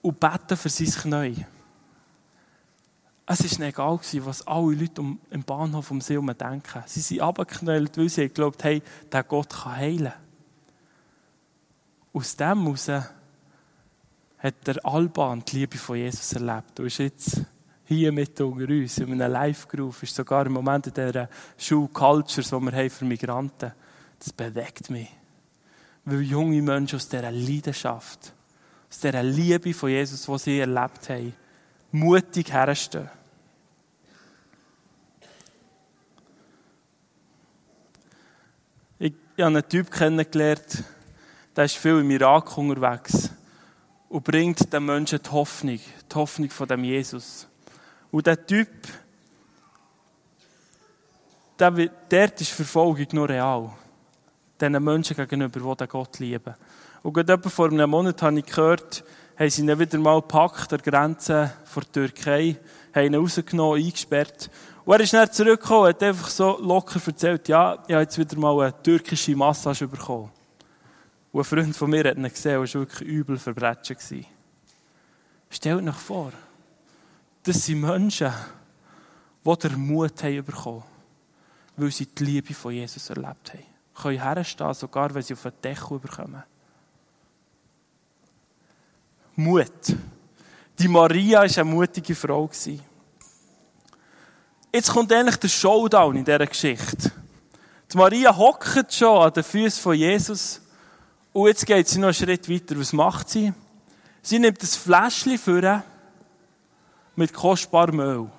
und 0.01 0.21
beten 0.21 0.55
für 0.55 0.69
sein 0.69 0.87
Knäu. 0.87 1.33
Es 3.25 3.59
war 3.59 3.67
egal, 3.67 3.99
was 4.23 4.47
alle 4.47 4.73
Leute 4.73 5.03
im 5.31 5.43
Bahnhof 5.43 5.91
um 5.91 5.99
sie 5.99 6.13
herum 6.13 6.27
denken. 6.27 6.83
Sie 6.85 7.01
sind 7.01 7.19
abgeknallt, 7.19 7.97
weil 7.97 8.07
sie 8.07 8.29
glaubt 8.29 8.63
hey, 8.63 8.81
der 9.11 9.23
Gott 9.23 9.49
kann 9.49 9.75
heilen. 9.75 10.13
Aus 12.13 12.37
dem 12.37 12.63
heraus 12.63 12.89
hat 14.41 14.65
der 14.65 14.83
Alban 14.83 15.43
die 15.45 15.59
Liebe 15.59 15.77
von 15.77 15.97
Jesus 15.97 16.33
erlebt. 16.33 16.71
Du 16.75 16.83
bist 16.83 16.97
jetzt 16.97 17.41
hier 17.85 18.11
mit 18.11 18.39
unter 18.41 18.67
uns, 18.67 18.97
in 18.97 19.21
einem 19.21 19.31
Live-Groove, 19.31 20.03
ist 20.03 20.15
sogar 20.15 20.45
im 20.47 20.53
Moment 20.53 20.87
in 20.87 20.93
dieser 20.93 21.29
Schulculture, 21.57 22.41
die 22.41 22.65
wir 22.65 22.71
haben 22.71 22.89
für 22.89 23.05
Migranten 23.05 23.69
haben. 23.69 23.77
Das 24.17 24.33
bewegt 24.33 24.89
mich. 24.89 25.09
Weil 26.05 26.21
junge 26.21 26.61
Menschen 26.61 26.95
aus 26.95 27.07
dieser 27.07 27.31
Leidenschaft, 27.31 28.33
aus 28.89 28.99
dieser 28.99 29.21
Liebe 29.21 29.73
von 29.75 29.89
Jesus, 29.89 30.25
die 30.25 30.37
sie 30.39 30.59
erlebt 30.59 31.09
haben, 31.09 31.33
mutig 31.91 32.51
herstehen. 32.51 33.09
Ich, 38.97 39.13
ich 39.35 39.43
habe 39.43 39.57
einen 39.57 39.69
Typ 39.69 39.91
kennengelernt, 39.91 40.83
der 41.55 41.65
ist 41.65 41.77
viel 41.77 41.99
im 41.99 42.09
Irak 42.09 42.57
unterwegs 42.57 43.29
und 44.11 44.25
bringt 44.25 44.73
den 44.73 44.85
Menschen 44.85 45.19
die 45.23 45.31
Hoffnung, 45.31 45.79
die 45.79 46.15
Hoffnung 46.15 46.49
von 46.49 46.67
dem 46.67 46.83
Jesus. 46.83 47.47
Und 48.11 48.27
der 48.27 48.45
Typ, 48.45 48.67
der, 51.57 52.39
ist 52.41 52.51
Verfolgung 52.51 53.07
nur 53.13 53.29
real. 53.29 53.71
Diesen 54.59 54.83
Menschen 54.83 55.15
gegenüber, 55.15 55.59
die 55.61 55.77
den 55.77 55.87
Gott 55.87 56.19
lieben. 56.19 56.55
Und 57.03 57.13
gerade 57.13 57.49
vor 57.49 57.69
einem 57.69 57.89
Monat 57.89 58.21
habe 58.21 58.37
ich 58.37 58.45
gehört, 58.45 59.05
haben 59.39 59.49
sie 59.49 59.61
ihn 59.61 59.79
wieder 59.79 59.97
mal 59.97 60.19
gepackt, 60.19 60.73
an 60.73 60.81
der 60.83 60.91
Grenze 60.91 61.53
vor 61.63 61.83
der 61.83 61.91
Türkei, 61.93 62.57
haben 62.93 63.05
ihn 63.05 63.15
rausgenommen, 63.15 63.81
eingesperrt. 63.81 64.49
Und 64.83 64.93
er 64.93 64.99
ist 64.99 65.13
dann 65.13 65.31
zurückgekommen, 65.31 65.87
hat 65.87 66.03
einfach 66.03 66.27
so 66.27 66.59
locker 66.59 66.99
erzählt, 67.05 67.47
ja, 67.47 67.75
ich 67.87 67.93
habe 67.93 68.03
jetzt 68.03 68.17
wieder 68.17 68.37
mal 68.37 68.59
eine 68.59 68.83
türkische 68.83 69.37
Massage 69.37 69.87
bekommen. 69.87 70.31
Und 71.31 71.41
ein 71.41 71.45
Freund 71.45 71.77
von 71.77 71.89
mir 71.89 72.09
hat 72.09 72.17
ihn 72.17 72.23
gesehen 72.23 72.59
und 72.59 72.73
war 72.73 72.81
wirklich 72.81 73.07
übel 73.07 73.37
verbrechen. 73.37 74.25
Stellt 75.49 75.87
euch 75.87 75.95
vor, 75.95 76.31
das 77.43 77.65
sind 77.65 77.81
Menschen, 77.81 78.31
die 79.43 79.55
den 79.57 79.79
Mut 79.79 80.23
haben 80.23 80.45
bekommen, 80.45 80.83
weil 81.77 81.91
sie 81.91 82.05
die 82.05 82.23
Liebe 82.23 82.53
von 82.53 82.73
Jesus 82.73 83.09
erlebt 83.09 83.53
haben. 83.53 83.65
Können 83.95 84.21
herstehen, 84.21 84.73
sogar 84.73 85.13
wenn 85.13 85.23
sie 85.23 85.33
auf 85.33 85.43
den 85.43 85.53
Deckel 85.63 85.99
bekommen. 85.99 86.43
Mut. 89.35 89.95
Die 90.77 90.87
Maria 90.87 91.39
war 91.39 91.43
eine 91.43 91.63
mutige 91.63 92.15
Frau. 92.15 92.49
Jetzt 94.73 94.89
kommt 94.89 95.11
eigentlich 95.11 95.35
der 95.37 95.47
Showdown 95.47 96.15
in 96.17 96.25
dieser 96.25 96.45
Geschichte. 96.45 97.11
Die 97.91 97.97
Maria 97.97 98.35
hockt 98.35 98.93
schon 98.93 99.21
an 99.21 99.33
den 99.33 99.43
Füßen 99.43 99.81
von 99.81 99.95
Jesus 99.95 100.61
und 101.33 101.47
jetzt 101.47 101.65
geht 101.65 101.87
sie 101.87 101.99
noch 101.99 102.07
einen 102.07 102.13
Schritt 102.13 102.49
weiter. 102.49 102.77
Was 102.79 102.93
macht 102.93 103.29
sie? 103.29 103.53
Sie 104.21 104.39
nimmt 104.39 104.61
das 104.61 104.75
Fläschchen 104.75 105.37
für 105.37 105.83
mit 107.15 107.33
kostbarem 107.33 107.99
Öl. 107.99 108.29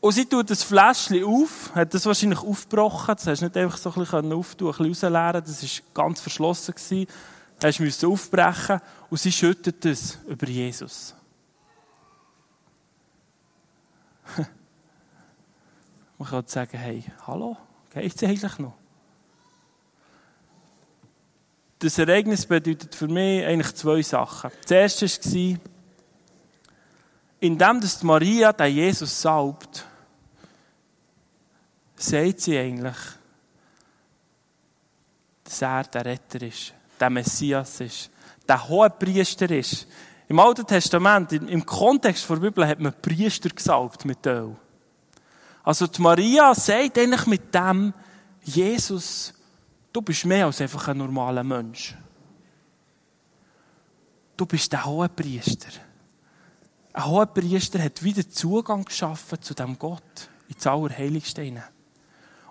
Und 0.00 0.12
sie 0.12 0.26
tut 0.26 0.50
das 0.50 0.62
Fläschchen 0.62 1.24
auf, 1.24 1.74
hat 1.74 1.94
das 1.94 2.04
wahrscheinlich 2.04 2.40
aufgebrochen, 2.40 3.14
das 3.16 3.26
hast 3.26 3.40
du 3.40 3.46
nicht 3.46 3.56
einfach 3.56 3.78
so 3.78 3.90
ein 3.90 4.00
bisschen 4.00 4.32
auftun, 4.32 4.68
ein 4.68 4.72
bisschen 4.90 5.06
rausleeren, 5.14 5.42
das 5.44 5.62
war 5.62 5.70
ganz 5.94 6.20
verschlossen. 6.20 6.74
Gewesen. 6.74 7.06
Das 7.58 7.80
musst 7.80 8.02
du 8.02 8.12
aufbrechen 8.12 8.80
und 9.08 9.18
sie 9.18 9.32
schüttet 9.32 9.82
es 9.86 10.18
über 10.26 10.46
Jesus. 10.46 11.14
Man 16.18 16.28
kann 16.28 16.46
sagen, 16.46 16.76
hey, 16.76 17.04
hallo, 17.26 17.56
geht 17.92 18.14
es 18.14 18.22
eigentlich 18.22 18.58
noch? 18.58 18.74
Das 21.84 21.98
Ereignis 21.98 22.46
bedeutet 22.46 22.94
für 22.94 23.08
mich 23.08 23.44
eigentlich 23.44 23.74
zwei 23.74 24.00
Sachen. 24.00 24.50
Das 24.62 24.70
erste 24.70 25.06
war, 25.06 25.58
indem 27.40 27.80
dass 27.82 28.02
Maria 28.02 28.54
den 28.54 28.74
Jesus 28.74 29.20
salbt, 29.20 29.84
sagt 31.94 32.40
sie 32.40 32.56
eigentlich, 32.56 32.96
dass 35.44 35.60
er 35.60 35.84
der 35.84 36.06
Retter 36.06 36.40
ist, 36.40 36.72
der 36.98 37.10
Messias 37.10 37.78
ist, 37.82 38.10
der 38.48 38.66
hohe 38.66 38.88
Priester 38.88 39.50
ist. 39.50 39.86
Im 40.26 40.40
Alten 40.40 40.66
Testament, 40.66 41.34
im 41.34 41.66
Kontext 41.66 42.30
der 42.30 42.36
Bibel, 42.36 42.66
hat 42.66 42.80
man 42.80 42.94
Priester 42.94 43.50
gesalbt 43.50 44.06
mit 44.06 44.24
Öl. 44.24 44.56
Also 45.62 45.86
die 45.86 46.00
Maria 46.00 46.54
sagt 46.54 46.96
eigentlich 46.96 47.26
mit 47.26 47.54
dem, 47.54 47.92
Jesus, 48.42 49.34
du 49.94 50.02
bist 50.02 50.26
mehr 50.26 50.44
als 50.44 50.60
einfach 50.60 50.88
ein 50.88 50.98
normaler 50.98 51.44
Mensch. 51.44 51.96
Du 54.36 54.44
bist 54.44 54.70
der 54.72 54.84
hohe 54.84 55.08
Priester. 55.08 55.70
Ein 56.92 57.06
hoher 57.06 57.26
Priester 57.26 57.82
hat 57.82 58.02
wieder 58.02 58.28
Zugang 58.28 58.84
geschaffen 58.84 59.40
zu 59.40 59.54
dem 59.54 59.78
Gott, 59.78 60.28
ins 60.48 60.66
Allerheiligste. 60.66 61.62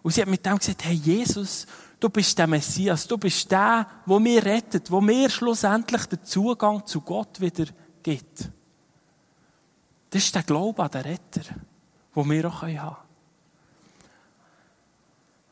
Und 0.01 0.11
sie 0.11 0.21
hat 0.21 0.29
mit 0.29 0.45
dem 0.45 0.57
gesagt, 0.57 0.85
hey 0.85 0.95
Jesus, 0.95 1.67
du 1.99 2.09
bist 2.09 2.37
der 2.39 2.47
Messias, 2.47 3.05
du 3.05 3.17
bist 3.17 3.51
der, 3.51 3.87
der 4.05 4.19
mir 4.19 4.43
rettet, 4.43 4.89
der 4.89 5.01
mir 5.01 5.29
schlussendlich 5.29 6.05
den 6.05 6.23
Zugang 6.23 6.85
zu 6.85 7.01
Gott 7.01 7.39
wieder 7.41 7.65
gibt. 8.01 8.49
Das 10.09 10.23
ist 10.23 10.35
der 10.35 10.43
Glaube 10.43 10.83
an 10.83 10.91
den 10.91 11.01
Retter, 11.01 11.41
den 12.15 12.29
wir 12.29 12.47
auch 12.47 12.61
haben 12.61 12.77
können. 12.77 12.95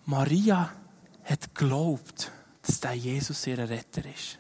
Maria 0.05 0.71
hat 1.31 1.55
geglaubt, 1.55 2.31
dass 2.61 2.79
der 2.79 2.93
Jesus 2.93 3.47
ihr 3.47 3.57
Retter 3.57 4.03
ist. 4.05 4.38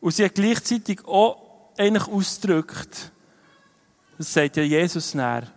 Und 0.00 0.12
sie 0.12 0.24
hat 0.24 0.34
gleichzeitig 0.34 1.04
auch 1.04 1.72
eigentlich 1.76 2.06
ausdrückt, 2.06 3.12
das 4.18 4.32
sagt 4.32 4.56
ja 4.56 4.62
Jesus 4.62 5.14
näher, 5.14 5.50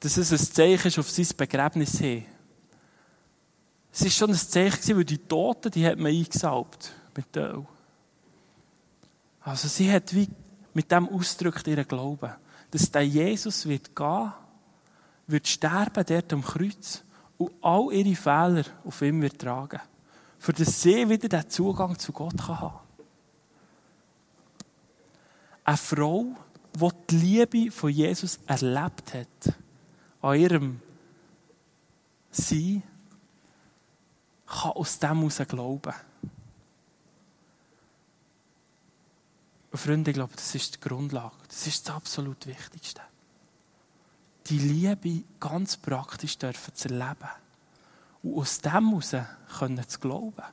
dass 0.00 0.16
es 0.16 0.32
ein 0.32 0.38
Zeichen 0.38 0.88
ist 0.88 0.98
auf 0.98 1.10
sein 1.10 1.26
Begräbnis 1.36 1.98
hin. 1.98 2.24
Es 3.92 4.02
war 4.04 4.10
schon 4.10 4.30
ein 4.30 4.36
Zeichen, 4.36 4.96
weil 4.96 5.04
die 5.04 5.18
Toten, 5.18 5.70
die 5.70 5.86
hat 5.86 5.98
man 5.98 6.12
eingesaugt 6.12 6.92
mit 7.14 7.36
Öl. 7.36 7.66
Also 9.42 9.68
sie 9.68 9.92
hat 9.92 10.14
wie 10.14 10.28
mit 10.72 10.90
dem 10.90 11.08
ausdrückt 11.08 11.66
ihren 11.66 11.86
Glauben, 11.86 12.32
dass 12.70 12.90
der 12.90 13.06
Jesus 13.06 13.66
wird 13.66 13.94
gehen, 13.94 14.32
wird 15.26 15.46
sterben 15.46 16.04
dort 16.06 16.32
am 16.32 16.42
Kreuz 16.42 17.02
und 17.42 17.64
all 17.64 17.92
ihre 17.92 18.14
Fehler 18.14 18.64
auf 18.84 19.02
ihm 19.02 19.22
wird 19.22 19.38
tragen, 19.38 19.80
für 20.38 20.52
dass 20.52 20.82
sie 20.82 21.08
wieder 21.08 21.28
den 21.28 21.48
Zugang 21.48 21.98
zu 21.98 22.12
Gott 22.12 22.40
haben 22.48 22.70
kann. 22.70 22.80
Eine 25.64 25.76
Frau, 25.76 26.26
die 26.74 26.88
die 27.10 27.16
Liebe 27.16 27.70
von 27.70 27.90
Jesus 27.90 28.40
erlebt 28.46 29.14
hat, 29.14 29.54
an 30.20 30.38
ihrem 30.38 30.80
Sein, 32.30 32.82
kann 34.46 34.72
aus 34.72 34.98
dem 34.98 35.18
heraus 35.18 35.42
glauben. 35.48 35.94
Und 39.70 39.78
Freunde, 39.78 40.10
ich 40.10 40.14
glaube, 40.14 40.34
das 40.34 40.54
ist 40.54 40.74
die 40.74 40.80
Grundlage. 40.80 41.34
Das 41.48 41.66
ist 41.66 41.88
das 41.88 41.96
absolut 41.96 42.46
Wichtigste. 42.46 43.00
Die 44.46 44.58
Liebe 44.58 45.24
ganz 45.38 45.76
praktisch 45.76 46.36
dürfen 46.38 46.74
zu 46.74 46.88
erleben. 46.88 47.30
Und 48.22 48.38
aus 48.38 48.60
dem 48.60 48.88
heraus 48.88 49.14
können 49.58 49.88
zu 49.88 49.98
glauben. 49.98 50.44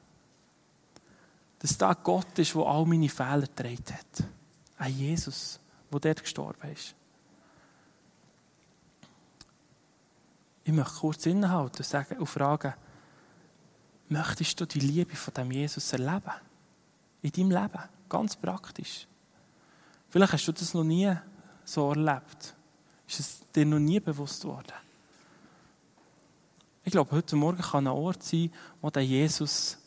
Dass 1.60 1.78
da 1.78 1.94
Gott 1.94 2.38
ist, 2.40 2.56
der 2.56 2.62
all 2.64 2.86
meine 2.86 3.10
Fehler 3.10 3.42
getragen 3.42 3.94
hat 3.94 4.24
ein 4.80 4.98
Jesus, 4.98 5.60
der 5.92 6.00
dort 6.00 6.24
gestorben 6.24 6.72
ist. 6.72 6.96
Ich 10.64 10.74
möchte 10.74 10.94
kurz 11.00 11.26
innehalten 11.26 11.86
und, 12.18 12.26
fragen, 12.28 12.74
möchtest 14.08 14.60
du 14.60 14.66
die 14.66 14.80
Liebe 14.80 15.16
von 15.16 15.34
dem 15.34 15.52
Jesus 15.52 15.92
erleben? 15.94 16.32
In 17.22 17.32
deinem 17.32 17.52
Leben, 17.52 17.84
ganz 18.08 18.36
praktisch. 18.36 19.08
Vielleicht 20.10 20.34
hast 20.34 20.48
du 20.48 20.52
das 20.54 20.74
noch 20.74 20.84
nie 20.84 21.14
so 21.66 21.90
erlebt. 21.90 22.56
Ist 23.10 23.20
es 23.20 23.42
dir 23.56 23.66
noch 23.66 23.80
nie 23.80 24.00
bewusst 24.00 24.46
worden? 24.46 24.74
Ich 26.84 26.92
glaube, 26.92 27.12
heute 27.12 27.36
Morgen 27.36 27.62
kann 27.62 27.88
ein 27.88 27.94
Ort 27.94 28.22
sein, 28.22 28.54
wo 28.82 28.90
der 28.92 29.04
Jesus 29.04 29.80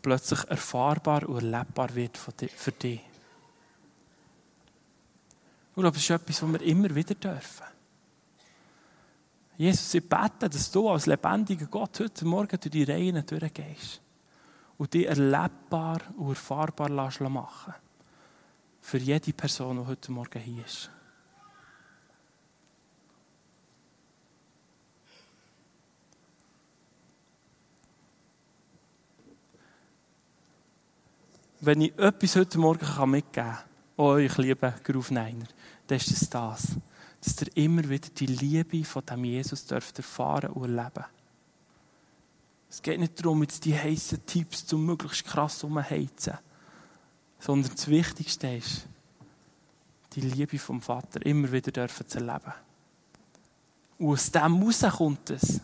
plötzlich 0.00 0.44
erfahrbar 0.44 1.28
und 1.28 1.36
erlebbar 1.36 1.92
wird 1.94 2.16
für 2.16 2.32
dich. 2.32 3.00
Ich 5.70 5.74
glaube, 5.74 5.90
das 5.90 6.04
ist 6.04 6.10
etwas, 6.10 6.40
was 6.40 6.52
wir 6.52 6.62
immer 6.62 6.94
wieder 6.94 7.16
dürfen. 7.16 7.66
Jesus, 9.56 9.94
ich 9.94 10.08
bete, 10.08 10.48
dass 10.48 10.70
du 10.70 10.88
als 10.88 11.06
lebendiger 11.06 11.66
Gott 11.66 11.98
heute 11.98 12.24
Morgen 12.24 12.60
durch 12.60 12.70
die 12.70 12.84
Reihen 12.84 13.26
durchgehst 13.26 14.00
und 14.78 14.94
dich 14.94 15.06
erlebbar 15.06 16.00
und 16.16 16.28
erfahrbar 16.28 16.90
machen 17.28 17.74
für 18.80 18.98
jede 18.98 19.32
Person, 19.32 19.80
die 19.80 19.86
heute 19.86 20.12
Morgen 20.12 20.40
hier 20.40 20.64
ist. 20.64 20.90
Wenn 31.64 31.80
ich 31.80 31.98
etwas 31.98 32.36
heute 32.36 32.58
Morgen 32.58 33.10
mitgeben 33.10 33.32
kann, 33.32 33.58
euch 33.96 34.36
lieben 34.36 34.74
Groove-Niner, 34.84 35.46
dann 35.86 35.96
ist 35.96 36.10
es 36.10 36.28
das, 36.28 36.76
dass 37.22 37.40
ihr 37.40 37.56
immer 37.56 37.88
wieder 37.88 38.10
die 38.10 38.26
Liebe 38.26 38.84
von 38.84 39.06
dem 39.06 39.24
Jesus 39.24 39.64
dürft 39.64 39.96
erfahren 39.96 40.50
und 40.50 40.76
erleben. 40.76 41.06
Es 42.68 42.82
geht 42.82 43.00
nicht 43.00 43.18
darum, 43.18 43.42
jetzt 43.44 43.64
die 43.64 43.74
heißen 43.74 44.26
Tipps 44.26 44.66
zum 44.66 44.84
möglichst 44.84 45.24
krass 45.24 45.64
umheizen, 45.64 46.34
sondern 47.38 47.72
das 47.74 47.88
Wichtigste 47.88 48.48
ist, 48.48 48.86
die 50.12 50.20
Liebe 50.20 50.58
vom 50.58 50.82
Vater 50.82 51.24
immer 51.24 51.50
wieder 51.50 51.72
dürfen 51.72 52.06
zu 52.06 52.18
erleben. 52.18 52.52
Und 53.98 54.08
aus 54.12 54.30
dem 54.30 54.62
raus 54.62 54.84
kommt 54.98 55.30
es. 55.30 55.62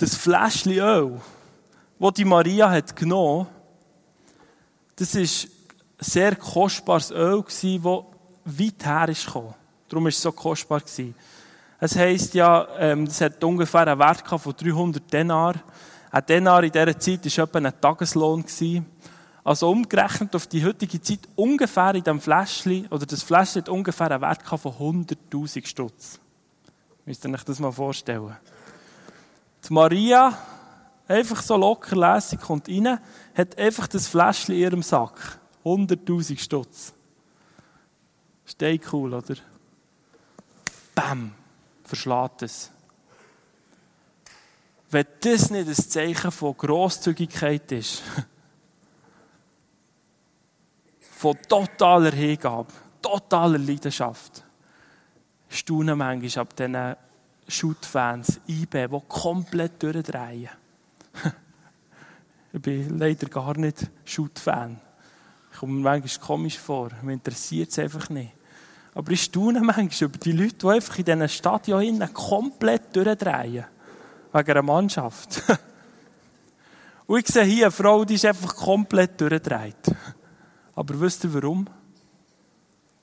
Das 0.00 0.16
Fläschchen 0.16 0.72
Öl, 0.78 1.20
das 1.98 2.14
die 2.14 2.24
Maria 2.24 2.70
hat 2.70 2.96
genommen 2.96 3.46
hat, 3.46 3.52
das 4.96 5.14
ein 5.14 5.28
sehr 5.98 6.36
kostbares 6.36 7.10
Öl, 7.10 7.44
das 7.44 7.62
weit 7.64 8.86
her 8.86 9.14
kam. 9.30 9.54
Darum 9.90 10.04
war 10.04 10.08
es 10.08 10.22
so 10.22 10.32
kostbar. 10.32 10.80
Es 11.78 11.96
heisst 11.96 12.32
ja, 12.32 12.66
ähm, 12.78 13.04
das 13.04 13.20
hat 13.20 13.44
ungefähr 13.44 13.88
einen 13.88 13.98
Wert 13.98 14.26
von 14.26 14.54
300 14.56 15.12
Denar. 15.12 15.56
Ein 16.10 16.26
Denar 16.26 16.64
in 16.64 16.72
dieser 16.72 16.98
Zeit 16.98 17.36
war 17.36 17.44
etwa 17.44 17.58
ein 17.58 17.80
Tageslohn. 17.82 18.44
Also 19.44 19.70
umgerechnet 19.70 20.34
auf 20.34 20.46
die 20.46 20.64
heutige 20.64 21.02
Zeit 21.02 21.28
ungefähr 21.36 21.94
in 21.94 22.02
diesem 22.02 22.22
Fläschchen, 22.22 22.86
oder 22.86 23.04
das 23.04 23.22
Fläschchen 23.22 23.64
hat 23.64 23.68
ungefähr 23.68 24.10
einen 24.10 24.22
Wert 24.22 24.42
von 24.44 24.72
100'000 24.72 25.66
Stutz. 25.66 26.18
Müsst 27.04 27.22
ihr 27.26 27.34
euch 27.34 27.44
das 27.44 27.58
mal 27.58 27.70
vorstellen. 27.70 28.34
Die 29.68 29.72
Maria 29.72 30.36
einfach 31.06 31.42
so 31.42 31.56
locker 31.56 31.96
lässig, 31.96 32.40
kommt 32.40 32.68
rein, 32.68 32.98
hat 33.34 33.58
einfach 33.58 33.86
das 33.86 34.08
Fläschchen 34.08 34.54
in 34.54 34.60
ihrem 34.60 34.82
Sack. 34.82 35.38
100.000 35.64 36.38
Stutz. 36.38 36.94
Steht 38.46 38.92
cool, 38.92 39.14
oder? 39.14 39.36
Bam! 40.94 41.32
Verschlägt 41.84 42.42
es. 42.42 42.70
Wenn 44.90 45.06
das 45.20 45.50
nicht 45.50 45.68
ein 45.68 45.74
Zeichen 45.74 46.30
von 46.30 46.56
Grosszügigkeit 46.56 47.70
ist, 47.72 48.02
von 51.12 51.36
totaler 51.48 52.12
Hingabe, 52.12 52.72
totaler 53.02 53.58
Leidenschaft, 53.58 54.44
staunen 55.48 55.98
manchmal 55.98 56.42
ab 56.42 56.56
diesen 56.56 56.96
Shoot-Fans, 57.50 58.40
die 58.46 58.66
komplett 59.08 59.82
durchdrehen. 59.82 60.48
ich 62.52 62.62
bin 62.62 62.98
leider 62.98 63.28
gar 63.28 63.56
nicht 63.56 63.90
Shoot-Fan. 64.04 64.80
Ich 65.52 65.58
komme 65.58 65.74
mir 65.74 65.82
manchmal 65.82 66.26
komisch 66.26 66.58
vor. 66.58 66.90
Mir 67.02 67.14
interessiert 67.14 67.70
es 67.70 67.78
einfach 67.78 68.08
nicht. 68.08 68.32
Aber 68.94 69.12
ich 69.12 69.22
staune 69.22 69.60
manchmal 69.60 70.08
über 70.08 70.18
die 70.18 70.32
Leute, 70.32 70.56
die 70.56 70.66
einfach 70.66 70.98
in 70.98 71.04
diesen 71.04 71.28
Stadion 71.28 72.12
komplett 72.12 72.94
durchdrehen. 72.94 73.64
Wegen 74.32 74.50
einer 74.50 74.62
Mannschaft. 74.62 75.42
Und 77.06 77.18
ich 77.18 77.26
sehe 77.26 77.44
hier 77.44 77.66
eine 77.66 77.72
Frau, 77.72 78.04
die 78.04 78.14
ist 78.14 78.24
einfach 78.24 78.54
komplett 78.54 79.20
durchdreht. 79.20 79.94
Aber 80.74 81.00
wisst 81.00 81.24
ihr 81.24 81.34
warum? 81.34 81.66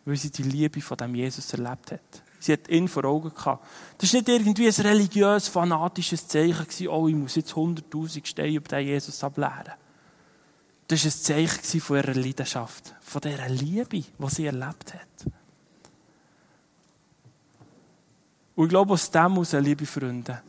Weil 0.06 0.16
sie 0.16 0.32
die 0.32 0.44
Liebe 0.44 0.80
von 0.82 0.98
dem 0.98 1.14
Jesus 1.16 1.52
erlebt 1.54 1.92
hat. 1.92 2.24
Sie 2.48 2.54
hat 2.54 2.70
ihn 2.70 2.88
vor 2.88 3.04
Augen 3.04 3.34
gehabt. 3.34 3.68
Das 3.98 4.14
war 4.14 4.22
nicht 4.22 4.30
irgendwie 4.30 4.68
ein 4.68 4.74
religiös, 4.74 5.50
fanatisches 5.50 6.30
Zeichen, 6.30 6.88
oh, 6.88 7.10
ich 7.10 7.16
muss 7.16 7.36
jetzt 7.36 7.52
100.000 7.52 8.26
Steine 8.26 8.54
über 8.54 8.70
den 8.70 8.88
Jesus 8.88 9.22
ablehren. 9.22 9.74
Das 10.88 11.04
war 11.04 11.12
ein 11.12 11.48
Zeichen 11.50 11.82
von 11.82 11.98
ihrer 11.98 12.14
Leidenschaft, 12.14 12.96
von 13.02 13.20
dieser 13.20 13.50
Liebe, 13.50 13.90
die 13.90 14.06
sie 14.30 14.46
erlebt 14.46 14.94
hat. 14.94 15.34
Und 18.56 18.64
ich 18.64 18.70
glaube, 18.70 18.94
aus 18.94 19.12
dem 19.12 19.34
heraus, 19.34 19.52
liebe 19.52 19.86
Freunde, 19.86 20.42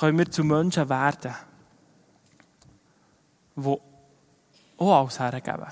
können 0.00 0.16
wir 0.16 0.30
zu 0.30 0.44
Menschen 0.44 0.88
werden, 0.88 1.34
die 3.56 3.76
auch 4.78 5.00
alles 5.00 5.20
hergeben. 5.20 5.66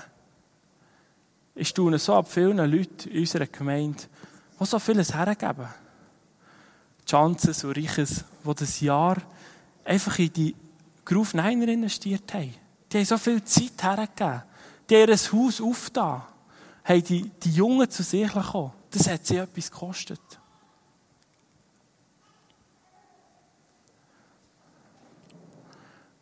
Ich 1.55 1.69
staune 1.69 1.97
so 1.97 2.13
ab 2.13 2.31
vielen 2.31 2.57
Leuten 2.71 3.09
in 3.09 3.21
unserer 3.21 3.47
Gemeinde, 3.47 4.03
die 4.61 4.65
so 4.65 4.79
vieles 4.79 5.13
hergeben. 5.13 5.67
Chances 7.05 7.63
und 7.63 7.75
Reiches, 7.75 8.23
die 8.45 8.53
das 8.53 8.79
Jahr 8.79 9.17
einfach 9.83 10.19
in 10.19 10.31
die 10.31 10.55
Groove 11.03 11.33
Niner 11.33 11.67
investiert 11.67 12.31
haben. 12.33 12.53
Die 12.91 12.97
haben 12.97 13.05
so 13.05 13.17
viel 13.17 13.43
Zeit 13.43 13.81
hergegeben. 13.81 14.43
Die 14.87 14.95
haben 14.95 15.09
ihr 15.09 15.17
Haus 15.17 15.61
aufgetan. 15.61 16.21
Haben 16.83 17.03
die, 17.03 17.31
die 17.43 17.51
Jungen 17.51 17.89
zu 17.89 18.03
sich 18.03 18.31
gekommen. 18.31 18.71
Das 18.91 19.09
hat 19.09 19.25
sie 19.25 19.37
etwas 19.37 19.71
gekostet. 19.71 20.21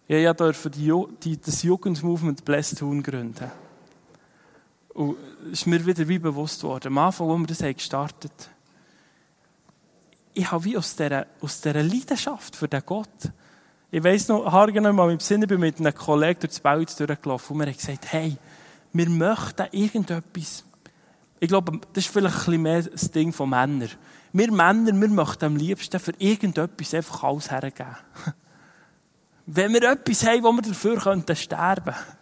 Ja, 0.07 0.33
durfte 0.33 0.69
die, 0.71 0.91
die, 1.21 1.39
das 1.39 1.61
Jugendmovement 1.61 2.43
Blessed 2.43 2.79
Tun 2.79 3.03
gründen. 3.03 3.51
Und 4.93 5.17
es 5.45 5.59
ist 5.59 5.67
mir 5.67 5.85
wieder 5.85 6.07
wie 6.07 6.19
bewusst 6.19 6.63
worden, 6.63 6.87
am 6.87 6.97
Anfang, 6.97 7.29
als 7.29 7.39
wir 7.39 7.47
das 7.47 7.75
gestartet 7.75 8.31
haben, 8.31 8.59
ich 10.33 10.51
habe 10.51 10.63
wie 10.63 10.77
aus 10.77 10.95
dieser, 10.95 11.25
aus 11.41 11.59
dieser 11.59 11.83
Leidenschaft 11.83 12.55
für 12.55 12.67
den 12.67 12.81
Gott, 12.85 13.31
ich 13.91 14.03
weiss 14.03 14.27
noch, 14.27 14.51
haargenau 14.51 14.93
mal 14.93 15.11
im 15.11 15.19
Sinne, 15.19 15.47
bin 15.47 15.59
mit 15.59 15.79
einem 15.79 15.93
Kollegen 15.93 16.39
durch 16.39 16.51
das 16.51 16.59
Bauhaus 16.59 16.95
durchgelaufen 16.95 17.55
und 17.55 17.59
wir 17.61 17.67
haben 17.67 17.77
gesagt, 17.77 18.11
hey, 18.11 18.37
wir 18.93 19.09
möchten 19.09 19.65
irgendetwas. 19.71 20.63
Ich 21.39 21.47
glaube, 21.47 21.79
das 21.93 22.05
ist 22.05 22.13
vielleicht 22.13 22.35
ein 22.35 22.45
bisschen 22.45 22.61
mehr 22.61 22.83
das 22.83 23.11
Ding 23.11 23.33
von 23.33 23.49
Männern. 23.49 23.89
Wir 24.31 24.51
Männer, 24.51 24.93
wir 24.93 25.07
möchten 25.07 25.45
am 25.45 25.55
liebsten 25.55 25.99
für 25.99 26.13
irgendetwas 26.19 26.93
einfach 26.93 27.23
alles 27.23 27.49
hergeben. 27.49 27.95
Wenn 29.47 29.73
wir 29.73 29.83
etwas 29.83 30.25
haben, 30.25 30.43
wo 30.43 30.51
wir 30.51 30.61
dafür 30.61 30.99
sterben 31.35 31.83
könnten, 31.83 32.18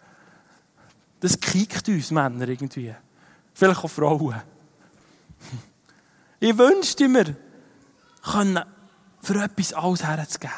das 1.20 1.38
kickt 1.38 1.88
uns 1.88 2.10
Männer 2.10 2.48
irgendwie. 2.48 2.94
Vielleicht 3.54 3.84
auch 3.84 3.88
Frauen. 3.88 4.40
Ich 6.40 6.56
wünschte 6.56 7.08
mir, 7.08 7.34
für 9.20 9.42
etwas 9.42 9.72
alles 9.72 10.04
herzugeben. 10.04 10.54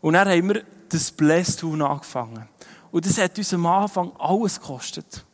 Und 0.00 0.14
dann 0.14 0.28
haben 0.28 0.48
wir 0.48 0.64
das 0.88 1.56
Tun 1.56 1.82
angefangen. 1.82 2.48
Und 2.90 3.06
das 3.06 3.18
hat 3.18 3.36
uns 3.36 3.54
am 3.54 3.66
Anfang 3.66 4.12
alles 4.18 4.60
gekostet. 4.60 5.24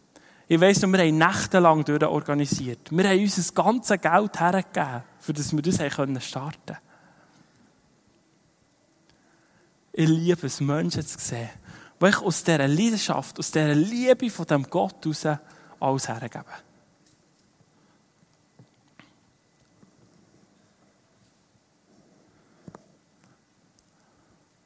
Ich 0.48 0.60
weiss 0.60 0.80
noch, 0.80 0.90
wir 0.92 1.00
haben 1.00 1.18
nächtelang 1.18 1.84
durch 1.84 2.04
organisiert. 2.04 2.90
Wir 2.90 3.08
haben 3.08 3.20
uns 3.20 3.36
das 3.36 3.52
ganze 3.52 3.98
Geld 3.98 4.38
hergegeben, 4.38 5.02
für 5.18 5.32
das 5.32 5.52
wir 5.52 5.62
das 5.62 5.76
starten 5.76 6.20
konnten. 6.66 6.76
Ich 9.92 10.08
liebe 10.08 10.46
es, 10.46 10.60
Menschen 10.60 11.06
zu 11.06 11.18
sehen, 11.18 11.48
die 12.00 12.06
ich 12.06 12.18
aus 12.18 12.44
dieser 12.44 12.68
Leidenschaft, 12.68 13.38
aus 13.38 13.50
dieser 13.50 13.74
Liebe 13.74 14.30
von 14.30 14.46
dem 14.46 14.68
Gott 14.68 15.04
heraus 15.04 15.38
alles 15.80 16.08
hergeben. 16.08 16.44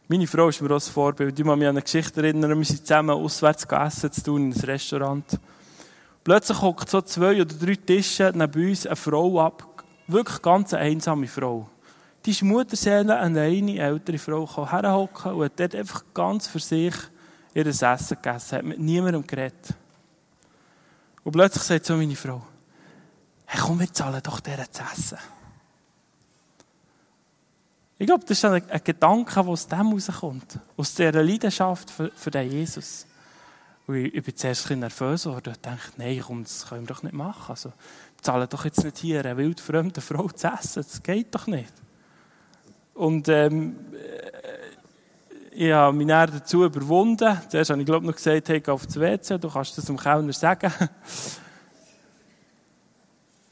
Meine 0.08 0.26
Frau 0.26 0.48
ist 0.48 0.60
mir 0.60 0.72
auch 0.72 0.74
ein 0.74 0.92
Vorbild. 0.92 1.38
Ich 1.38 1.44
muss 1.44 1.56
mich 1.56 1.68
an 1.68 1.76
eine 1.76 1.82
Geschichte 1.82 2.20
erinnern, 2.20 2.58
wir 2.58 2.64
sind 2.64 2.84
zusammen 2.84 3.10
auswärts 3.10 3.68
gegessen 3.68 4.10
zu 4.10 4.24
tun 4.24 4.50
in 4.50 4.52
ein 4.52 4.60
Restaurant. 4.60 5.38
Plötzlich 6.24 6.60
hockt 6.60 6.90
so 6.90 7.00
zwei 7.02 7.40
oder 7.40 7.54
drei 7.54 7.76
Tische 7.76 8.32
neben 8.34 8.68
uns 8.68 8.86
eine 8.86 8.96
Frau 8.96 9.40
ab. 9.40 9.84
Wirklich 10.08 10.42
ganz 10.42 10.74
eine 10.74 10.82
einsame 10.82 11.28
Frau. 11.28 11.68
Die 12.26 12.32
ist 12.32 12.42
Mutterseele, 12.42 13.16
eine 13.20 13.46
ältere 13.46 14.18
Frau, 14.18 14.46
kam 14.46 14.68
herhocken 14.68 15.32
und 15.32 15.44
hat 15.44 15.60
dort 15.60 15.74
einfach 15.76 16.02
ganz 16.12 16.48
für 16.48 16.58
sich 16.58 16.94
ihr 17.54 17.66
Essen 17.66 18.16
gegessen, 18.16 18.58
hat 18.58 18.64
mit 18.64 18.78
niemandem 18.78 19.26
geredet. 19.26 19.74
Und 21.24 21.32
plötzlich 21.32 21.64
sagt 21.64 21.86
so 21.86 21.96
meine 21.96 22.16
Frau, 22.16 22.42
hey, 23.46 23.60
komm, 23.60 23.80
wir 23.80 23.92
zahlen 23.92 24.22
doch 24.22 24.40
deren 24.40 24.70
zu 24.72 24.82
essen. 24.82 25.18
Ich 27.98 28.06
glaube, 28.06 28.24
das 28.24 28.38
ist 28.38 28.44
ein, 28.46 28.62
ein 28.70 28.80
Gedanke, 28.82 29.34
der 29.34 29.46
aus 29.46 29.66
dem 29.66 29.92
rauskommt. 29.92 30.58
Aus 30.76 30.94
dieser 30.94 31.22
Leidenschaft 31.22 31.90
für, 31.90 32.10
für 32.14 32.30
den 32.30 32.50
Jesus. 32.50 33.06
Und 33.86 33.96
ich, 33.96 34.14
ich 34.14 34.24
bin 34.24 34.34
zuerst 34.34 34.70
ein 34.70 34.78
nervös 34.78 35.24
geworden 35.24 35.52
und 35.54 35.66
dachte, 35.66 35.92
nein, 35.98 36.22
komm, 36.26 36.44
das 36.44 36.66
können 36.66 36.88
wir 36.88 36.94
doch 36.94 37.02
nicht 37.02 37.12
machen. 37.12 37.50
Also, 37.50 37.68
wir 37.68 38.22
zahlen 38.22 38.48
doch 38.48 38.64
jetzt 38.64 38.82
nicht 38.82 38.96
hier 38.98 39.20
eine 39.20 39.36
wildfremde 39.36 40.00
Frau 40.00 40.28
zu 40.28 40.46
essen. 40.46 40.82
Das 40.82 41.02
geht 41.02 41.34
doch 41.34 41.46
nicht. 41.46 41.74
Und 42.94 43.28
ähm, 43.28 43.76
ich 45.52 45.72
habe 45.72 45.96
mich 45.96 46.06
dann 46.06 46.30
dazu 46.30 46.64
überwunden. 46.64 47.40
Zuerst 47.48 47.70
habe 47.70 47.80
ich, 47.80 47.86
glaube 47.86 48.06
noch 48.06 48.14
gesagt, 48.14 48.48
hey, 48.48 48.60
geh 48.60 48.70
auf 48.70 48.86
das 48.86 48.98
WC, 48.98 49.38
du 49.38 49.50
kannst 49.50 49.76
das 49.76 49.84
dem 49.86 49.96
Kellner 49.96 50.32
sagen. 50.32 50.72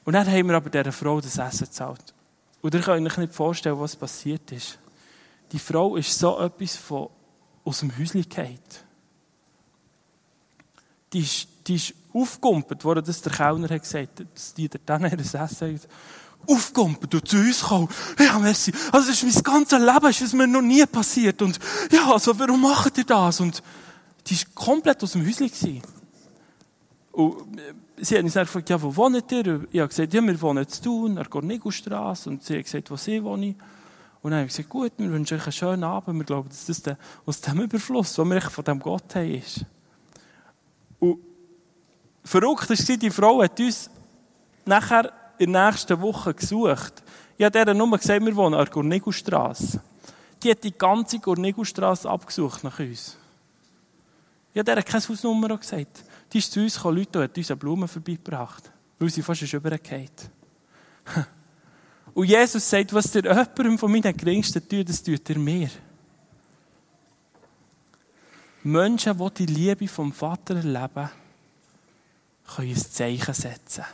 Und 0.05 0.13
dann 0.15 0.27
haben 0.27 0.49
wir 0.49 0.57
aber 0.57 0.71
dieser 0.71 0.93
Frau 0.93 1.21
das 1.21 1.37
Essen 1.37 1.67
gezahlt. 1.67 2.15
Und 2.63 2.75
ihr 2.75 2.81
könnt 2.81 3.07
euch 3.07 3.19
nicht 3.19 3.35
vorstellen, 3.35 3.79
was 3.79 3.95
passiert 3.95 4.51
ist. 4.53 4.79
Die 5.53 5.59
Frau 5.59 5.97
ist 5.97 6.19
so 6.19 6.41
etwas 6.41 6.77
von 6.77 7.09
aus 7.65 7.81
dem 7.81 7.97
Häuschen. 7.99 8.25
Die 11.13 11.21
ist, 11.21 11.49
die 11.67 11.75
ist 11.75 11.95
aufgekumpelt, 12.15 12.85
wo 12.85 12.95
das 12.95 13.21
der 13.23 13.33
Kellner 13.33 13.69
hat 13.69 13.83
gesagt 13.83 14.25
dass 14.35 14.55
die 14.55 14.69
dann 14.69 15.03
ihr 15.05 15.19
Essen 15.19 15.41
haben. 15.41 15.81
Aufgekumpelt 16.47 17.15
und 17.15 17.29
zu 17.29 17.37
uns 17.37 17.61
kommen. 17.61 17.89
Ja, 18.19 18.39
merci. 18.39 18.73
Also, 18.93 19.11
das 19.11 19.23
ist 19.23 19.35
mein 19.35 19.43
ganzes 19.43 19.79
Leben, 19.79 20.11
ist 20.11 20.23
es 20.23 20.33
mir 20.33 20.47
noch 20.47 20.63
nie 20.63 20.85
passiert. 20.87 21.43
Und, 21.43 21.59
ja, 21.91 22.11
also, 22.11 22.39
warum 22.39 22.63
macht 22.63 22.97
ihr 22.99 23.05
das? 23.05 23.41
Und, 23.41 23.63
die 24.27 24.37
war 24.37 24.45
komplett 24.55 25.03
aus 25.03 25.13
dem 25.13 25.27
Häuschen 25.27 25.47
gewesen. 25.47 25.83
Und, 27.13 27.59
äh, 27.59 27.75
sie 28.01 28.17
hat 28.17 28.25
uns 28.25 28.35
dann 28.35 28.45
gefragt, 28.45 28.71
ja, 28.71 28.81
wo 28.81 28.95
wohnt 28.95 29.31
ihr? 29.33 29.67
Ich 29.71 29.81
habe 29.81 29.89
gesagt, 29.89 30.15
ja, 30.15 30.23
wir 30.23 30.41
wohnen 30.41 30.69
zu 30.69 30.83
Thun, 30.83 31.11
an 31.11 31.17
der 31.17 31.25
Gornigostrasse. 31.27 32.31
Und 32.31 32.45
sie 32.45 32.57
hat 32.57 32.65
gesagt, 32.65 32.91
wo 32.91 32.97
sie 32.97 33.23
wohnen. 33.23 33.57
Und 34.21 34.31
dann 34.31 34.41
habe 34.41 34.47
ich 34.47 34.57
gesagt, 34.57 34.69
gut, 34.69 34.93
wir 34.97 35.11
wünschen 35.11 35.37
euch 35.39 35.45
einen 35.45 35.53
schönen 35.53 35.85
Abend. 35.85 36.19
Wir 36.19 36.25
glauben, 36.25 36.49
dass 36.49 36.67
das 36.67 36.97
aus 37.25 37.41
dem 37.41 37.61
Überfluss, 37.61 38.15
den 38.15 38.31
wir 38.31 38.41
von 38.41 38.65
dem 38.65 38.81
Gott 38.81 39.15
haben, 39.15 39.35
ist. 39.35 39.65
Und 40.99 41.19
verrückt 42.25 42.69
war, 42.69 42.97
die 42.97 43.11
Frau 43.11 43.43
hat 43.43 43.59
uns 43.61 43.91
nachher 44.65 45.13
in 45.39 45.53
der 45.53 45.71
nächsten 45.71 46.01
Woche 46.01 46.35
gesucht. 46.35 47.03
Ich 47.37 47.45
habe 47.45 47.59
ihr 47.59 47.75
nur 47.75 47.97
gesagt, 47.97 48.25
wir 48.25 48.37
wohnen 48.37 48.55
an 48.55 48.65
der 48.65 48.73
Gornigostrasse. 48.73 49.81
Die 50.43 50.51
hat 50.51 50.65
die 50.65 50.73
ganze 50.73 51.19
Gornigostrasse 51.19 52.09
abgesucht 52.09 52.65
nach 52.65 52.79
uns. 52.79 53.17
Ich 54.53 54.59
habe 54.59 54.71
ihr 54.71 54.83
keine 54.83 55.09
Hausnummer 55.09 55.57
gesagt. 55.57 56.05
Die 56.33 56.39
ist 56.39 56.53
zu 56.53 56.61
uns 56.61 56.75
gekommen, 56.75 56.99
Leute, 56.99 57.19
und 57.19 57.25
hat 57.25 57.39
uns 57.39 57.59
Blumen 57.59 57.89
vorbeigebracht. 57.89 58.71
Weil 58.99 59.11
sie 59.11 59.23
fast 59.23 59.53
übergeht. 59.53 60.31
Und 62.15 62.27
Jesus 62.27 62.69
sagt, 62.69 62.93
was 62.93 63.13
der 63.13 63.23
jemandem 63.23 63.79
von 63.79 63.93
meinen 63.93 64.17
Geringsten 64.17 64.67
tut, 64.69 64.89
das 64.89 65.03
tut 65.03 65.31
er 65.31 65.39
mir. 65.39 65.71
Menschen, 68.65 69.17
die 69.17 69.35
die 69.35 69.47
Liebe 69.47 69.87
vom 69.87 70.13
Vater 70.13 70.57
erleben, 70.57 71.11
können 72.57 72.71
ein 72.71 72.77
Zeichen 72.77 73.35
setzen. 73.35 73.85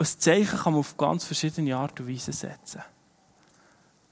Ein 0.00 0.06
Zeichen 0.06 0.58
kann 0.58 0.72
man 0.72 0.80
auf 0.80 0.96
ganz 0.96 1.24
verschiedene 1.24 1.76
Art 1.76 2.00
und 2.00 2.08
Weise 2.08 2.32
setzen. 2.32 2.82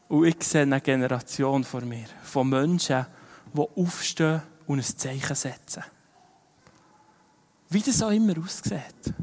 Und 0.09 0.27
ich 0.27 0.43
sehe 0.45 0.63
eine 0.63 0.81
Generation 0.83 1.65
vor 1.65 1.81
mir 1.81 2.07
von 2.23 2.49
Menschen, 2.49 3.07
die 3.55 3.61
aufstehen 3.61 4.43
und 4.67 4.81
ein 4.81 4.85
Zeichen 4.85 5.35
setzen. 5.35 5.83
Wie 7.71 7.81
das 7.81 8.03
auch 8.03 8.11
immer 8.11 8.35
aussieht 8.39 9.15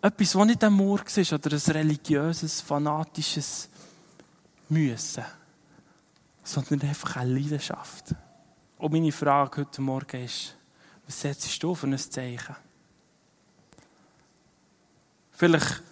etwas, 0.00 0.34
was 0.34 0.46
nicht 0.46 0.64
ein 0.64 0.72
Murks 0.72 1.16
ist 1.16 1.32
oder 1.32 1.50
ein 1.52 1.72
religiöses, 1.72 2.60
fanatisches 2.60 3.68
Müssen, 4.68 5.24
sondern 6.44 6.88
einfach 6.88 7.16
eine 7.16 7.34
Leidenschaft. 7.34 8.14
Und 8.78 8.92
meine 8.92 9.12
Frage 9.12 9.62
heute 9.62 9.82
Morgen 9.82 10.24
ist, 10.24 10.56
was 11.04 11.20
setzt 11.20 11.62
du 11.62 11.74
für 11.74 11.86
ein 11.86 11.98
Zeichen? 11.98 12.56
Vielleicht 15.38 15.82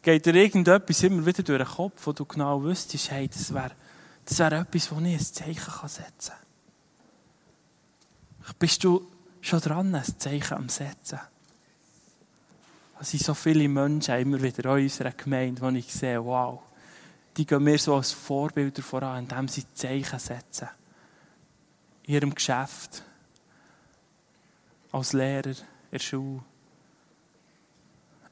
geht 0.00 0.24
dir 0.24 0.34
irgendetwas 0.36 1.02
immer 1.02 1.26
wieder 1.26 1.42
durch 1.42 1.58
den 1.58 1.66
Kopf, 1.66 2.06
wo 2.06 2.12
du 2.12 2.24
genau 2.24 2.62
wüsstest, 2.62 3.10
hey, 3.10 3.26
das 3.26 3.52
wäre 3.52 3.72
wär 4.24 4.52
etwas, 4.60 4.92
wo 4.92 5.00
ich 5.00 5.14
ein 5.14 5.18
Zeichen 5.18 5.88
setzen 5.88 6.34
kann. 8.44 8.54
Bist 8.60 8.84
du 8.84 9.04
schon 9.40 9.58
dran, 9.58 9.92
ein 9.92 10.04
Zeichen 10.04 10.54
am 10.54 10.68
Setzen? 10.68 11.18
Es 13.00 13.10
sind 13.10 13.24
so 13.24 13.34
viele 13.34 13.68
Menschen 13.68 14.14
immer 14.20 14.40
wieder 14.40 14.76
in 14.76 14.84
unserer 14.84 15.10
Gemeinde, 15.10 15.62
wo 15.62 15.68
ich 15.70 15.92
sehe, 15.92 16.24
wow, 16.24 16.62
die 17.36 17.44
gehen 17.44 17.64
mir 17.64 17.78
so 17.78 17.96
als 17.96 18.12
Vorbilder 18.12 18.82
voran, 18.82 19.24
indem 19.24 19.48
sie 19.48 19.64
Zeichen 19.74 20.20
setzen. 20.20 20.68
In 22.04 22.14
ihrem 22.14 22.32
Geschäft, 22.32 23.02
als 24.92 25.12
Lehrer, 25.12 25.50
in 25.50 25.56
der 25.90 25.98
Schule, 25.98 26.44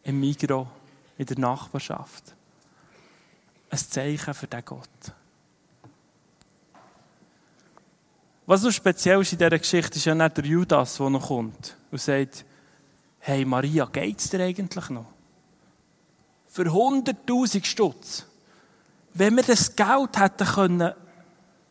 im 0.05 0.21
Migro, 0.21 0.69
in 1.19 1.27
der 1.27 1.39
Nachbarschaft. 1.39 2.35
Ein 3.71 3.79
Zeichen 3.79 4.35
für 4.35 4.47
den 4.47 4.65
Gott. 4.65 4.89
Was 8.47 8.61
so 8.61 8.71
speziell 8.71 9.23
ist 9.23 9.33
in 9.33 9.39
dieser 9.39 9.59
Geschichte, 9.59 9.97
ist 9.97 10.05
ja 10.05 10.15
nicht 10.15 10.37
der 10.37 10.45
Judas, 10.45 10.99
der 10.99 11.11
noch 11.11 11.29
kommt 11.29 11.77
und 11.91 12.01
sagt, 12.01 12.45
hey 13.21 13.45
Maria, 13.45 13.87
geht's 13.87 14.29
dir 14.29 14.45
eigentlich 14.45 14.91
noch? 14.91 15.07
Für 16.49 16.65
100.000 16.65 17.65
Stutz. 17.65 18.27
Wenn 19.15 19.37
wir 19.37 19.43
das 19.43 19.75
Geld 19.75 20.19
hätten 20.19 20.47
können, 20.47 20.93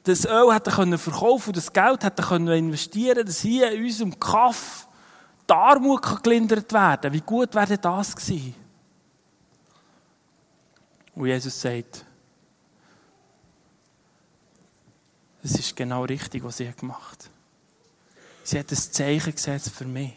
das 0.03 0.25
Öl 0.25 0.53
hätten 0.53 0.73
können 0.73 0.97
verkaufen 0.97 1.49
und 1.49 1.57
das 1.57 1.71
Geld 1.71 2.03
hätten 2.03 2.25
können 2.25 2.47
investieren, 2.47 3.25
dass 3.25 3.41
hier 3.41 3.71
in 3.71 3.83
unserem 3.83 4.19
Kaff 4.19 4.87
die 5.49 5.53
Armut 5.53 6.23
gelindert 6.23 6.71
werden 6.71 7.13
Wie 7.13 7.21
gut 7.21 7.53
wäre 7.55 7.77
das 7.77 8.15
gewesen? 8.15 8.55
Und 11.15 11.27
Jesus 11.27 11.61
sagt, 11.61 12.05
es 15.43 15.59
ist 15.59 15.75
genau 15.75 16.05
richtig, 16.05 16.43
was 16.43 16.57
sie 16.57 16.71
gemacht 16.71 17.25
hat. 17.25 17.29
Sie 18.43 18.57
hat 18.57 18.71
ein 18.71 18.77
Zeichen 18.77 19.33
gesetzt 19.33 19.69
für 19.69 19.85
mich. 19.85 20.13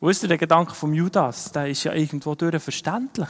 Wo 0.00 0.08
ist 0.10 0.22
der 0.22 0.36
Gedanke 0.36 0.74
vom 0.74 0.92
Judas? 0.92 1.52
Der 1.52 1.68
ist 1.68 1.84
ja 1.84 1.92
irgendwo 1.92 2.34
durch 2.34 2.62
verständlich. 2.62 3.28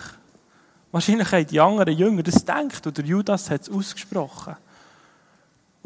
Wahrscheinlich 0.91 1.31
haben 1.31 1.47
die 1.47 1.61
anderen 1.61 1.97
Jünger 1.97 2.23
das 2.23 2.37
gedacht 2.37 2.87
und 2.87 2.97
der 2.97 3.05
Judas 3.05 3.51
hat 3.51 3.63
es 3.63 3.71
ausgesprochen. 3.71 4.57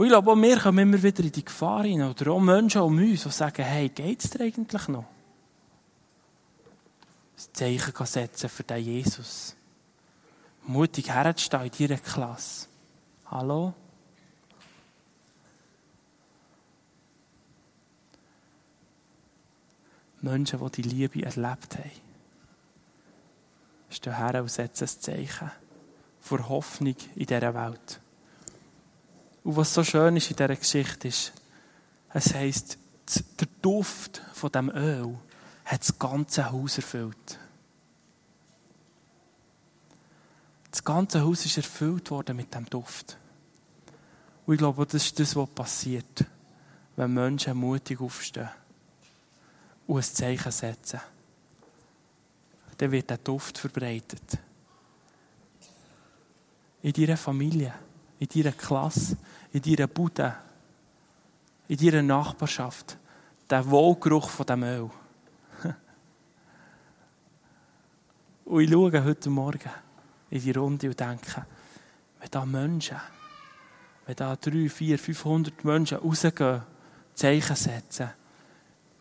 Und 0.01 0.07
ich 0.07 0.13
glaube, 0.13 0.31
auch 0.31 0.37
wir 0.37 0.59
kommen 0.59 0.79
immer 0.79 1.03
wieder 1.03 1.23
in 1.23 1.31
die 1.31 1.45
Gefahr 1.45 1.85
hinein. 1.85 2.09
Oder 2.09 2.31
auch 2.31 2.41
Menschen 2.41 2.81
um 2.81 2.97
uns, 2.97 3.23
die 3.23 3.29
sagen, 3.29 3.63
hey, 3.63 3.91
geht 3.91 4.25
es 4.25 4.31
dir 4.31 4.41
eigentlich 4.41 4.89
noch? 4.89 5.05
Das 7.37 7.53
Zeichen 7.53 8.07
setzen 8.07 8.49
für 8.49 8.63
den 8.63 8.83
Jesus. 8.83 9.55
Mutig 10.63 11.11
herzustehen 11.11 11.65
in 11.65 11.89
deiner 11.89 12.01
Klasse. 12.01 12.69
Hallo? 13.27 13.75
Menschen, 20.23 20.61
die 20.67 20.81
die 20.81 20.89
Liebe 20.89 21.23
erlebt 21.27 21.77
haben. 21.77 21.91
Stehen 23.91 24.17
her 24.17 24.41
und 24.41 24.51
setzen 24.51 24.85
ein 24.85 25.01
Zeichen 25.03 25.51
vor 26.21 26.49
Hoffnung 26.49 26.97
in 27.17 27.27
dieser 27.27 27.53
Welt. 27.53 28.01
Und 29.43 29.57
was 29.57 29.73
so 29.73 29.83
schön 29.83 30.17
ist 30.17 30.31
in 30.31 30.37
dieser 30.37 30.57
Geschichte 30.57 31.09
ist, 31.09 31.33
es 32.13 32.35
heisst, 32.35 32.79
der 33.41 33.49
Duft 33.63 34.23
von 34.33 34.53
dem 34.53 34.71
Öl 34.71 35.17
hat 35.65 35.81
das 35.81 35.99
ganze 35.99 36.51
Haus 36.51 36.77
erfüllt. 36.77 37.39
Das 40.71 40.85
ganze 40.85 41.23
Haus 41.23 41.45
ist 41.47 41.57
erfüllt 41.57 42.11
worden 42.11 42.37
mit 42.37 42.55
dem 42.55 42.67
Duft. 42.67 43.17
Und 44.47 44.55
ich 44.55 44.59
glaube, 44.59 44.87
das 44.87 45.05
ist 45.05 45.19
das, 45.19 45.35
was 45.37 45.49
passiert, 45.49 46.25
wenn 46.97 47.15
Menschen 47.15 47.57
mutig 47.57 48.01
aufstehen 48.01 48.49
und 49.87 49.97
ein 49.97 50.03
Zeichen 50.03 50.53
setzen. 50.53 51.01
Dann 52.77 52.93
wird 52.93 53.11
der 53.11 53.19
Duft 53.19 53.59
verbreitet. 53.59 54.39
In 56.83 56.93
deiner 56.93 57.17
Familie, 57.17 57.75
in 58.21 58.29
deiner 58.29 58.53
Klasse, 58.53 59.17
in 59.53 59.63
deiner 59.63 59.89
Bude, 59.89 60.37
in 61.67 61.77
deiner 61.79 62.03
Nachbarschaft. 62.03 62.97
Der 63.49 63.69
Wohlgeruch 63.69 64.29
von 64.29 64.47
dem 64.47 64.63
Öl. 64.63 64.91
Und 68.45 68.61
ich 68.61 68.71
schaue 68.71 69.05
heute 69.05 69.31
Morgen 69.31 69.71
in 70.31 70.41
die 70.41 70.53
Runde 70.53 70.87
und 70.87 71.01
denke, 71.01 71.45
wenn 72.21 72.31
da 72.31 72.47
Menschen, 72.47 72.99
wenn 74.07 74.15
da 74.15 74.37
drei, 74.37 74.69
vier, 74.69 74.97
500 74.97 75.65
Menschen 75.65 75.99
rausgehen, 75.99 76.63
Zeichen 77.15 77.57
setzen, 77.57 78.11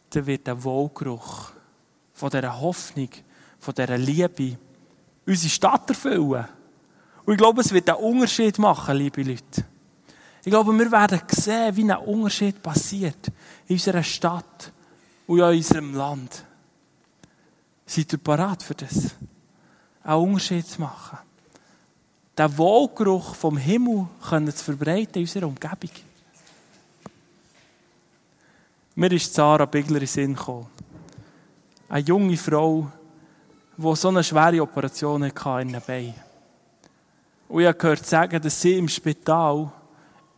dann 0.10 0.26
wird 0.26 0.48
der 0.48 0.64
Wohlgeruch 0.64 1.52
von 2.14 2.32
dieser 2.32 2.60
Hoffnung, 2.60 3.10
von 3.60 3.76
dieser 3.76 3.98
Liebe 4.00 4.58
unsere 5.28 5.50
Stadt 5.50 5.88
erfüllen. 5.90 6.48
Und 7.30 7.36
ich 7.36 7.42
glaube, 7.42 7.62
es 7.62 7.72
wird 7.72 7.88
einen 7.88 8.00
Unterschied 8.00 8.58
machen, 8.58 8.98
liebe 8.98 9.22
Leute. 9.22 9.64
Ich 10.44 10.50
glaube, 10.50 10.74
wir 10.74 10.92
werden 10.92 11.22
sehen, 11.30 11.76
wie 11.76 11.84
ein 11.84 12.00
Unterschied 12.00 12.60
passiert 12.60 13.28
in 13.68 13.76
unserer 13.76 14.02
Stadt 14.02 14.74
und 15.28 15.38
in 15.38 15.44
unserem 15.44 15.94
Land. 15.94 16.44
Seid 17.86 18.14
ihr 18.14 18.18
bereit 18.18 18.64
für 18.64 18.74
das? 18.74 19.12
Einen 20.02 20.24
Unterschied 20.24 20.66
zu 20.66 20.82
machen? 20.82 21.20
den 22.36 22.58
Wohlgeruch 22.58 23.36
vom 23.36 23.58
Himmel 23.58 24.08
können 24.28 24.52
zu 24.52 24.64
verbreiten 24.64 25.18
in 25.18 25.22
unserer 25.22 25.46
Umgebung. 25.46 25.92
Mir 28.96 29.12
ist 29.12 29.32
Sarah 29.36 29.66
Bigler 29.66 29.98
in 29.98 30.00
den 30.00 30.08
Sinn 30.08 30.34
gekommen. 30.34 30.66
Eine 31.90 32.08
junge 32.08 32.38
Frau, 32.38 32.92
die 33.78 33.96
so 33.96 34.08
eine 34.08 34.24
schwere 34.24 34.64
Operation 34.64 35.24
hatte 35.24 35.62
in 35.62 35.74
den 35.74 35.82
Beinen. 35.86 36.29
Und 37.50 37.62
ich 37.62 37.68
habe 37.68 37.78
gehört 37.78 38.06
sagen, 38.06 38.40
dass 38.42 38.62
sie 38.62 38.78
im 38.78 38.88
Spital 38.88 39.72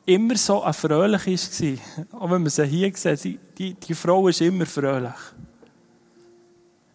immer 0.05 0.35
so 0.37 0.63
fröhlich 0.71 1.27
war. 1.27 2.19
Auch 2.19 2.31
wenn 2.31 2.41
man 2.41 2.49
sie 2.49 2.65
hier 2.65 2.91
sieht, 2.95 3.39
die, 3.57 3.73
die 3.73 3.93
Frau 3.93 4.27
ist 4.29 4.41
immer 4.41 4.65
fröhlich. 4.65 5.11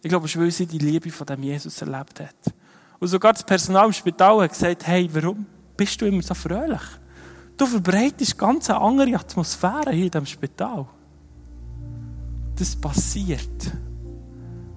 Ich 0.01 0.09
glaube, 0.09 0.25
es 0.25 0.35
ist, 0.35 0.41
weil 0.41 0.51
sie 0.51 0.65
die 0.65 0.79
Liebe 0.79 1.11
von 1.11 1.27
dem 1.27 1.43
Jesus 1.43 1.81
erlebt 1.81 2.19
hat. 2.19 2.53
Und 2.99 3.07
sogar 3.07 3.33
das 3.33 3.43
Personal 3.43 3.85
im 3.85 3.93
Spital 3.93 4.41
hat 4.41 4.51
gesagt, 4.51 4.87
hey, 4.87 5.07
warum 5.13 5.45
bist 5.75 6.01
du 6.01 6.07
immer 6.07 6.23
so 6.23 6.33
fröhlich? 6.33 6.81
Du 7.55 7.67
verbreitest 7.67 8.37
ganz 8.37 8.69
eine 8.69 8.79
andere 8.79 9.15
Atmosphäre 9.15 9.91
hier 9.91 10.09
diesem 10.09 10.25
Spital. 10.25 10.87
Das 12.55 12.75
passiert, 12.75 13.71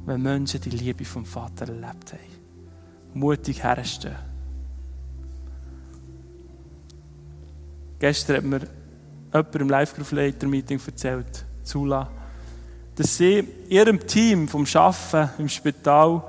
wenn 0.04 0.20
Menschen 0.20 0.60
die 0.60 0.70
Liebe 0.70 1.04
vom 1.04 1.24
Vater 1.24 1.68
erlebt 1.68 2.12
haben. 2.12 3.14
Mutig 3.14 3.62
herstehen. 3.62 4.29
Gestern 8.00 8.36
hat 8.36 8.44
mir 8.44 8.60
jemand 9.32 9.54
im 9.56 9.68
Live-Group-Leiter-Meeting 9.68 10.80
erzählt, 10.86 11.44
Zula, 11.62 12.08
dass 12.96 13.18
sie 13.18 13.46
ihrem 13.68 14.04
Team 14.06 14.48
vom 14.48 14.64
Arbeiten 14.74 15.30
im 15.38 15.48
Spital 15.50 16.22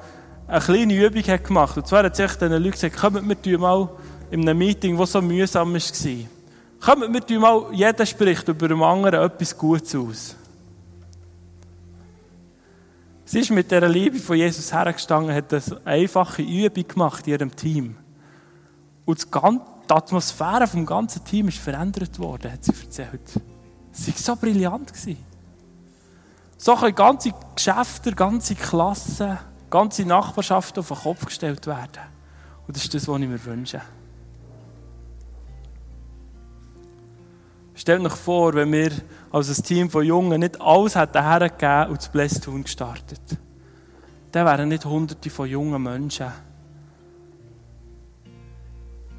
eine 0.48 0.60
kleine 0.60 0.94
Übung 0.94 1.24
hat 1.24 1.46
gemacht 1.46 1.78
Und 1.78 1.88
zwar 1.88 2.04
hat 2.04 2.18
sich 2.18 2.34
den 2.34 2.52
Leuten 2.52 2.72
gesagt, 2.72 2.98
kommt 2.98 3.46
wir 3.46 3.58
mal 3.58 3.90
in 4.32 4.42
einem 4.42 4.58
Meeting, 4.58 4.98
das 4.98 5.14
so 5.14 5.22
mühsam 5.22 5.74
war. 5.74 5.80
Kommt 6.82 7.30
wir 7.30 7.40
mal, 7.40 7.66
jeder 7.72 8.06
spricht 8.06 8.50
über 8.50 8.68
dem 8.68 8.84
anderen 8.84 9.24
etwas 9.24 9.58
Gutes 9.58 9.96
aus. 9.96 10.36
Sie 13.24 13.40
ist 13.40 13.52
mit 13.52 13.72
dieser 13.72 13.88
Liebe 13.88 14.20
von 14.20 14.36
Jesus 14.36 14.74
hergestanden, 14.74 15.34
hat 15.34 15.54
eine 15.54 15.64
einfache 15.86 16.42
Übung 16.42 16.86
gemacht 16.86 17.26
in 17.28 17.34
ihrem 17.34 17.56
Team. 17.56 17.96
Und 19.06 19.32
die 19.92 19.98
Atmosphäre 19.98 20.68
vom 20.68 20.86
ganzen 20.86 21.24
Team 21.26 21.50
ist 21.50 21.58
verändert 21.58 22.18
worden, 22.18 22.54
hat 22.54 22.64
sie 22.64 22.72
erzählt. 22.72 23.42
Sie 23.92 24.12
war 24.12 24.18
so 24.18 24.36
brillant. 24.38 24.92
So 26.58 26.76
können 26.76 26.96
ganze 26.96 27.34
Geschäfte, 27.56 28.14
ganze 28.14 28.56
Klassen, 28.56 29.38
ganze 29.70 30.06
Nachbarschaft 30.06 30.80
auf 30.80 30.88
den 30.88 30.98
Kopf 30.98 31.26
gestellt 31.26 31.68
werden. 31.68 32.04
Und 32.68 32.78
das 32.78 32.84
ist 32.84 32.94
das, 32.94 33.08
was 33.08 33.20
ich 33.20 33.28
mir 33.28 33.44
wünsche. 33.44 33.82
Stellt 37.76 38.06
euch 38.06 38.14
vor, 38.14 38.54
wenn 38.54 38.72
wir 38.72 38.92
als 39.32 39.50
ein 39.50 39.64
Team 39.64 39.90
von 39.90 40.06
Jungen 40.06 40.40
nicht 40.40 40.62
alles 40.62 40.96
hätten 40.96 41.22
hergegeben 41.22 41.88
und 41.88 41.98
das 41.98 42.10
Blästun 42.10 42.64
gestartet. 42.64 43.22
Dann 44.32 44.46
wären 44.46 44.70
nicht 44.70 44.86
hunderte 44.86 45.30
von 45.30 45.50
jungen 45.50 45.84
Menschen 45.84 46.32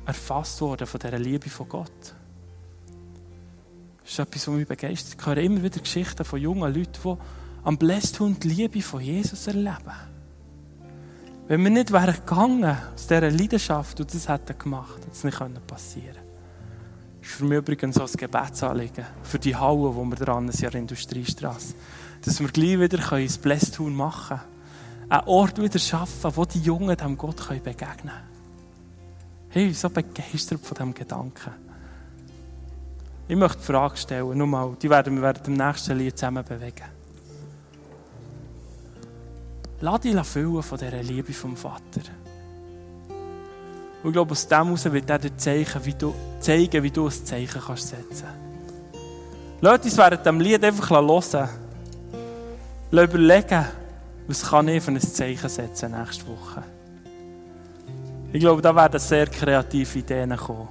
erfasst 0.07 0.61
worden 0.61 0.87
von 0.87 1.01
dieser 1.01 1.19
Liebe 1.19 1.49
von 1.49 1.69
Gott. 1.69 2.15
Das 4.03 4.13
ist 4.13 4.19
etwas, 4.19 4.49
was 4.49 4.55
mich 4.55 4.69
begeistert. 4.69 5.17
Ich 5.19 5.27
höre 5.27 5.37
immer 5.39 5.63
wieder 5.63 5.81
Geschichten 5.81 6.25
von 6.25 6.41
jungen 6.41 6.75
Leuten, 6.75 6.99
die 7.05 7.17
am 7.65 7.79
Blästun 7.79 8.39
die 8.39 8.49
Liebe 8.49 8.83
von 8.83 9.01
Jesus 9.01 9.47
erleben. 9.47 9.93
Wenn 11.49 11.63
wir 11.63 11.71
nicht 11.71 11.93
wären 11.93 12.15
gegangen 12.15 12.77
aus 12.95 13.07
dieser 13.07 13.31
Leidenschaft 13.31 14.01
und 14.01 14.13
das 14.13 14.29
hätten 14.29 14.59
gemacht, 14.59 14.99
hätte 14.99 15.11
es 15.13 15.25
nicht 15.25 15.67
passieren 15.67 16.15
können. 16.15 16.27
Das 17.21 17.31
ist 17.31 17.37
für 17.37 17.45
mich 17.45 17.59
übrigens 17.59 17.95
so 17.95 18.03
ein 18.03 18.13
Gebetsanliegen 18.13 19.07
für 19.23 19.39
die 19.39 19.55
Halle, 19.55 19.95
wo 19.95 20.05
wir 20.05 20.17
dran 20.17 20.51
sind, 20.51 20.67
an 20.67 20.73
der 20.73 20.81
Industriestraße. 20.81 21.75
Dass 22.25 22.41
wir 22.41 22.49
gleich 22.49 22.81
wieder 22.81 23.13
ein 23.13 23.29
Blästun 23.43 23.95
machen 23.95 24.39
können. 24.39 25.11
Einen 25.11 25.29
Ort 25.29 25.63
wieder 25.63 25.79
schaffen, 25.79 26.33
wo 26.35 26.45
die 26.45 26.61
Jungen 26.61 26.97
dem 26.97 27.17
Gott 27.17 27.47
begegnen 27.49 27.77
können. 27.77 28.32
Hey, 29.55 29.71
so 29.75 29.91
begeistert 29.91 30.65
von 30.65 30.75
diesem 30.75 30.95
Gedanken. 30.95 31.53
Ich 33.29 33.37
möchte 33.37 33.59
die 33.59 33.65
Frage 33.65 33.99
stellen, 33.99 34.39
nur 34.39 34.47
mal, 34.47 34.75
die 34.81 34.89
werden 34.89 35.21
wir 35.21 35.33
dem 35.35 35.53
nächsten 35.53 35.99
Lied 35.99 36.17
zusammen 36.17 36.43
bewegen. 36.43 36.89
Lass 39.83 40.01
dich 40.01 40.19
füllen 40.25 40.63
von 40.63 40.79
dieser 40.79 41.03
Liebe 41.03 41.35
vom 41.35 41.55
Vater. 41.55 42.01
Und 44.03 44.09
ich 44.09 44.13
glaube, 44.15 44.33
aus 44.33 44.49
dem 44.49 44.65
heraus 44.65 44.91
wird 44.91 45.11
er 45.11 45.19
dir 45.19 45.37
zeigen, 45.37 45.85
wie 45.85 45.95
du, 45.95 46.15
zeigen, 46.41 46.83
wie 46.83 46.91
du 46.91 47.05
ein 47.05 47.11
Zeichen 47.11 47.61
kannst 47.61 47.89
setzen 47.89 48.07
kannst. 48.09 49.05
Lass 49.61 49.85
uns 49.85 49.99
während 49.99 50.21
diesem 50.25 50.41
Lied 50.41 50.65
einfach 50.65 50.89
hören. 50.89 51.51
Lass 52.91 53.05
überlegen, 53.05 53.67
was 54.27 54.49
kann 54.49 54.69
ich 54.69 54.83
für 54.83 54.93
ein 54.93 55.01
Zeichen 55.01 55.49
setzen 55.51 55.91
nächste 55.91 56.27
Woche. 56.27 56.63
Ich 58.35 58.41
glaube, 58.41 58.63
da 58.63 58.75
werden 58.75 58.99
sehr 58.99 59.27
kreative 59.27 59.99
Ideen 59.99 60.35
kommen. 60.37 60.69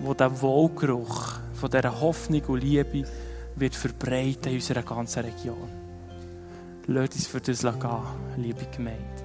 Wo 0.00 0.14
der 0.14 0.40
Wohlgeruch 0.40 1.38
von 1.54 1.70
dieser 1.70 2.00
Hoffnung 2.00 2.42
und 2.46 2.62
Liebe 2.62 3.04
wird 3.56 3.74
verbreiten 3.74 4.50
in 4.50 4.54
unserer 4.54 4.82
ganzen 4.82 5.24
Region. 5.24 5.68
Lass 6.86 7.10
uns 7.10 7.26
für 7.26 7.40
das 7.40 7.62
gehen, 7.62 8.02
liebe 8.36 8.64
Gemeinde. 8.76 9.21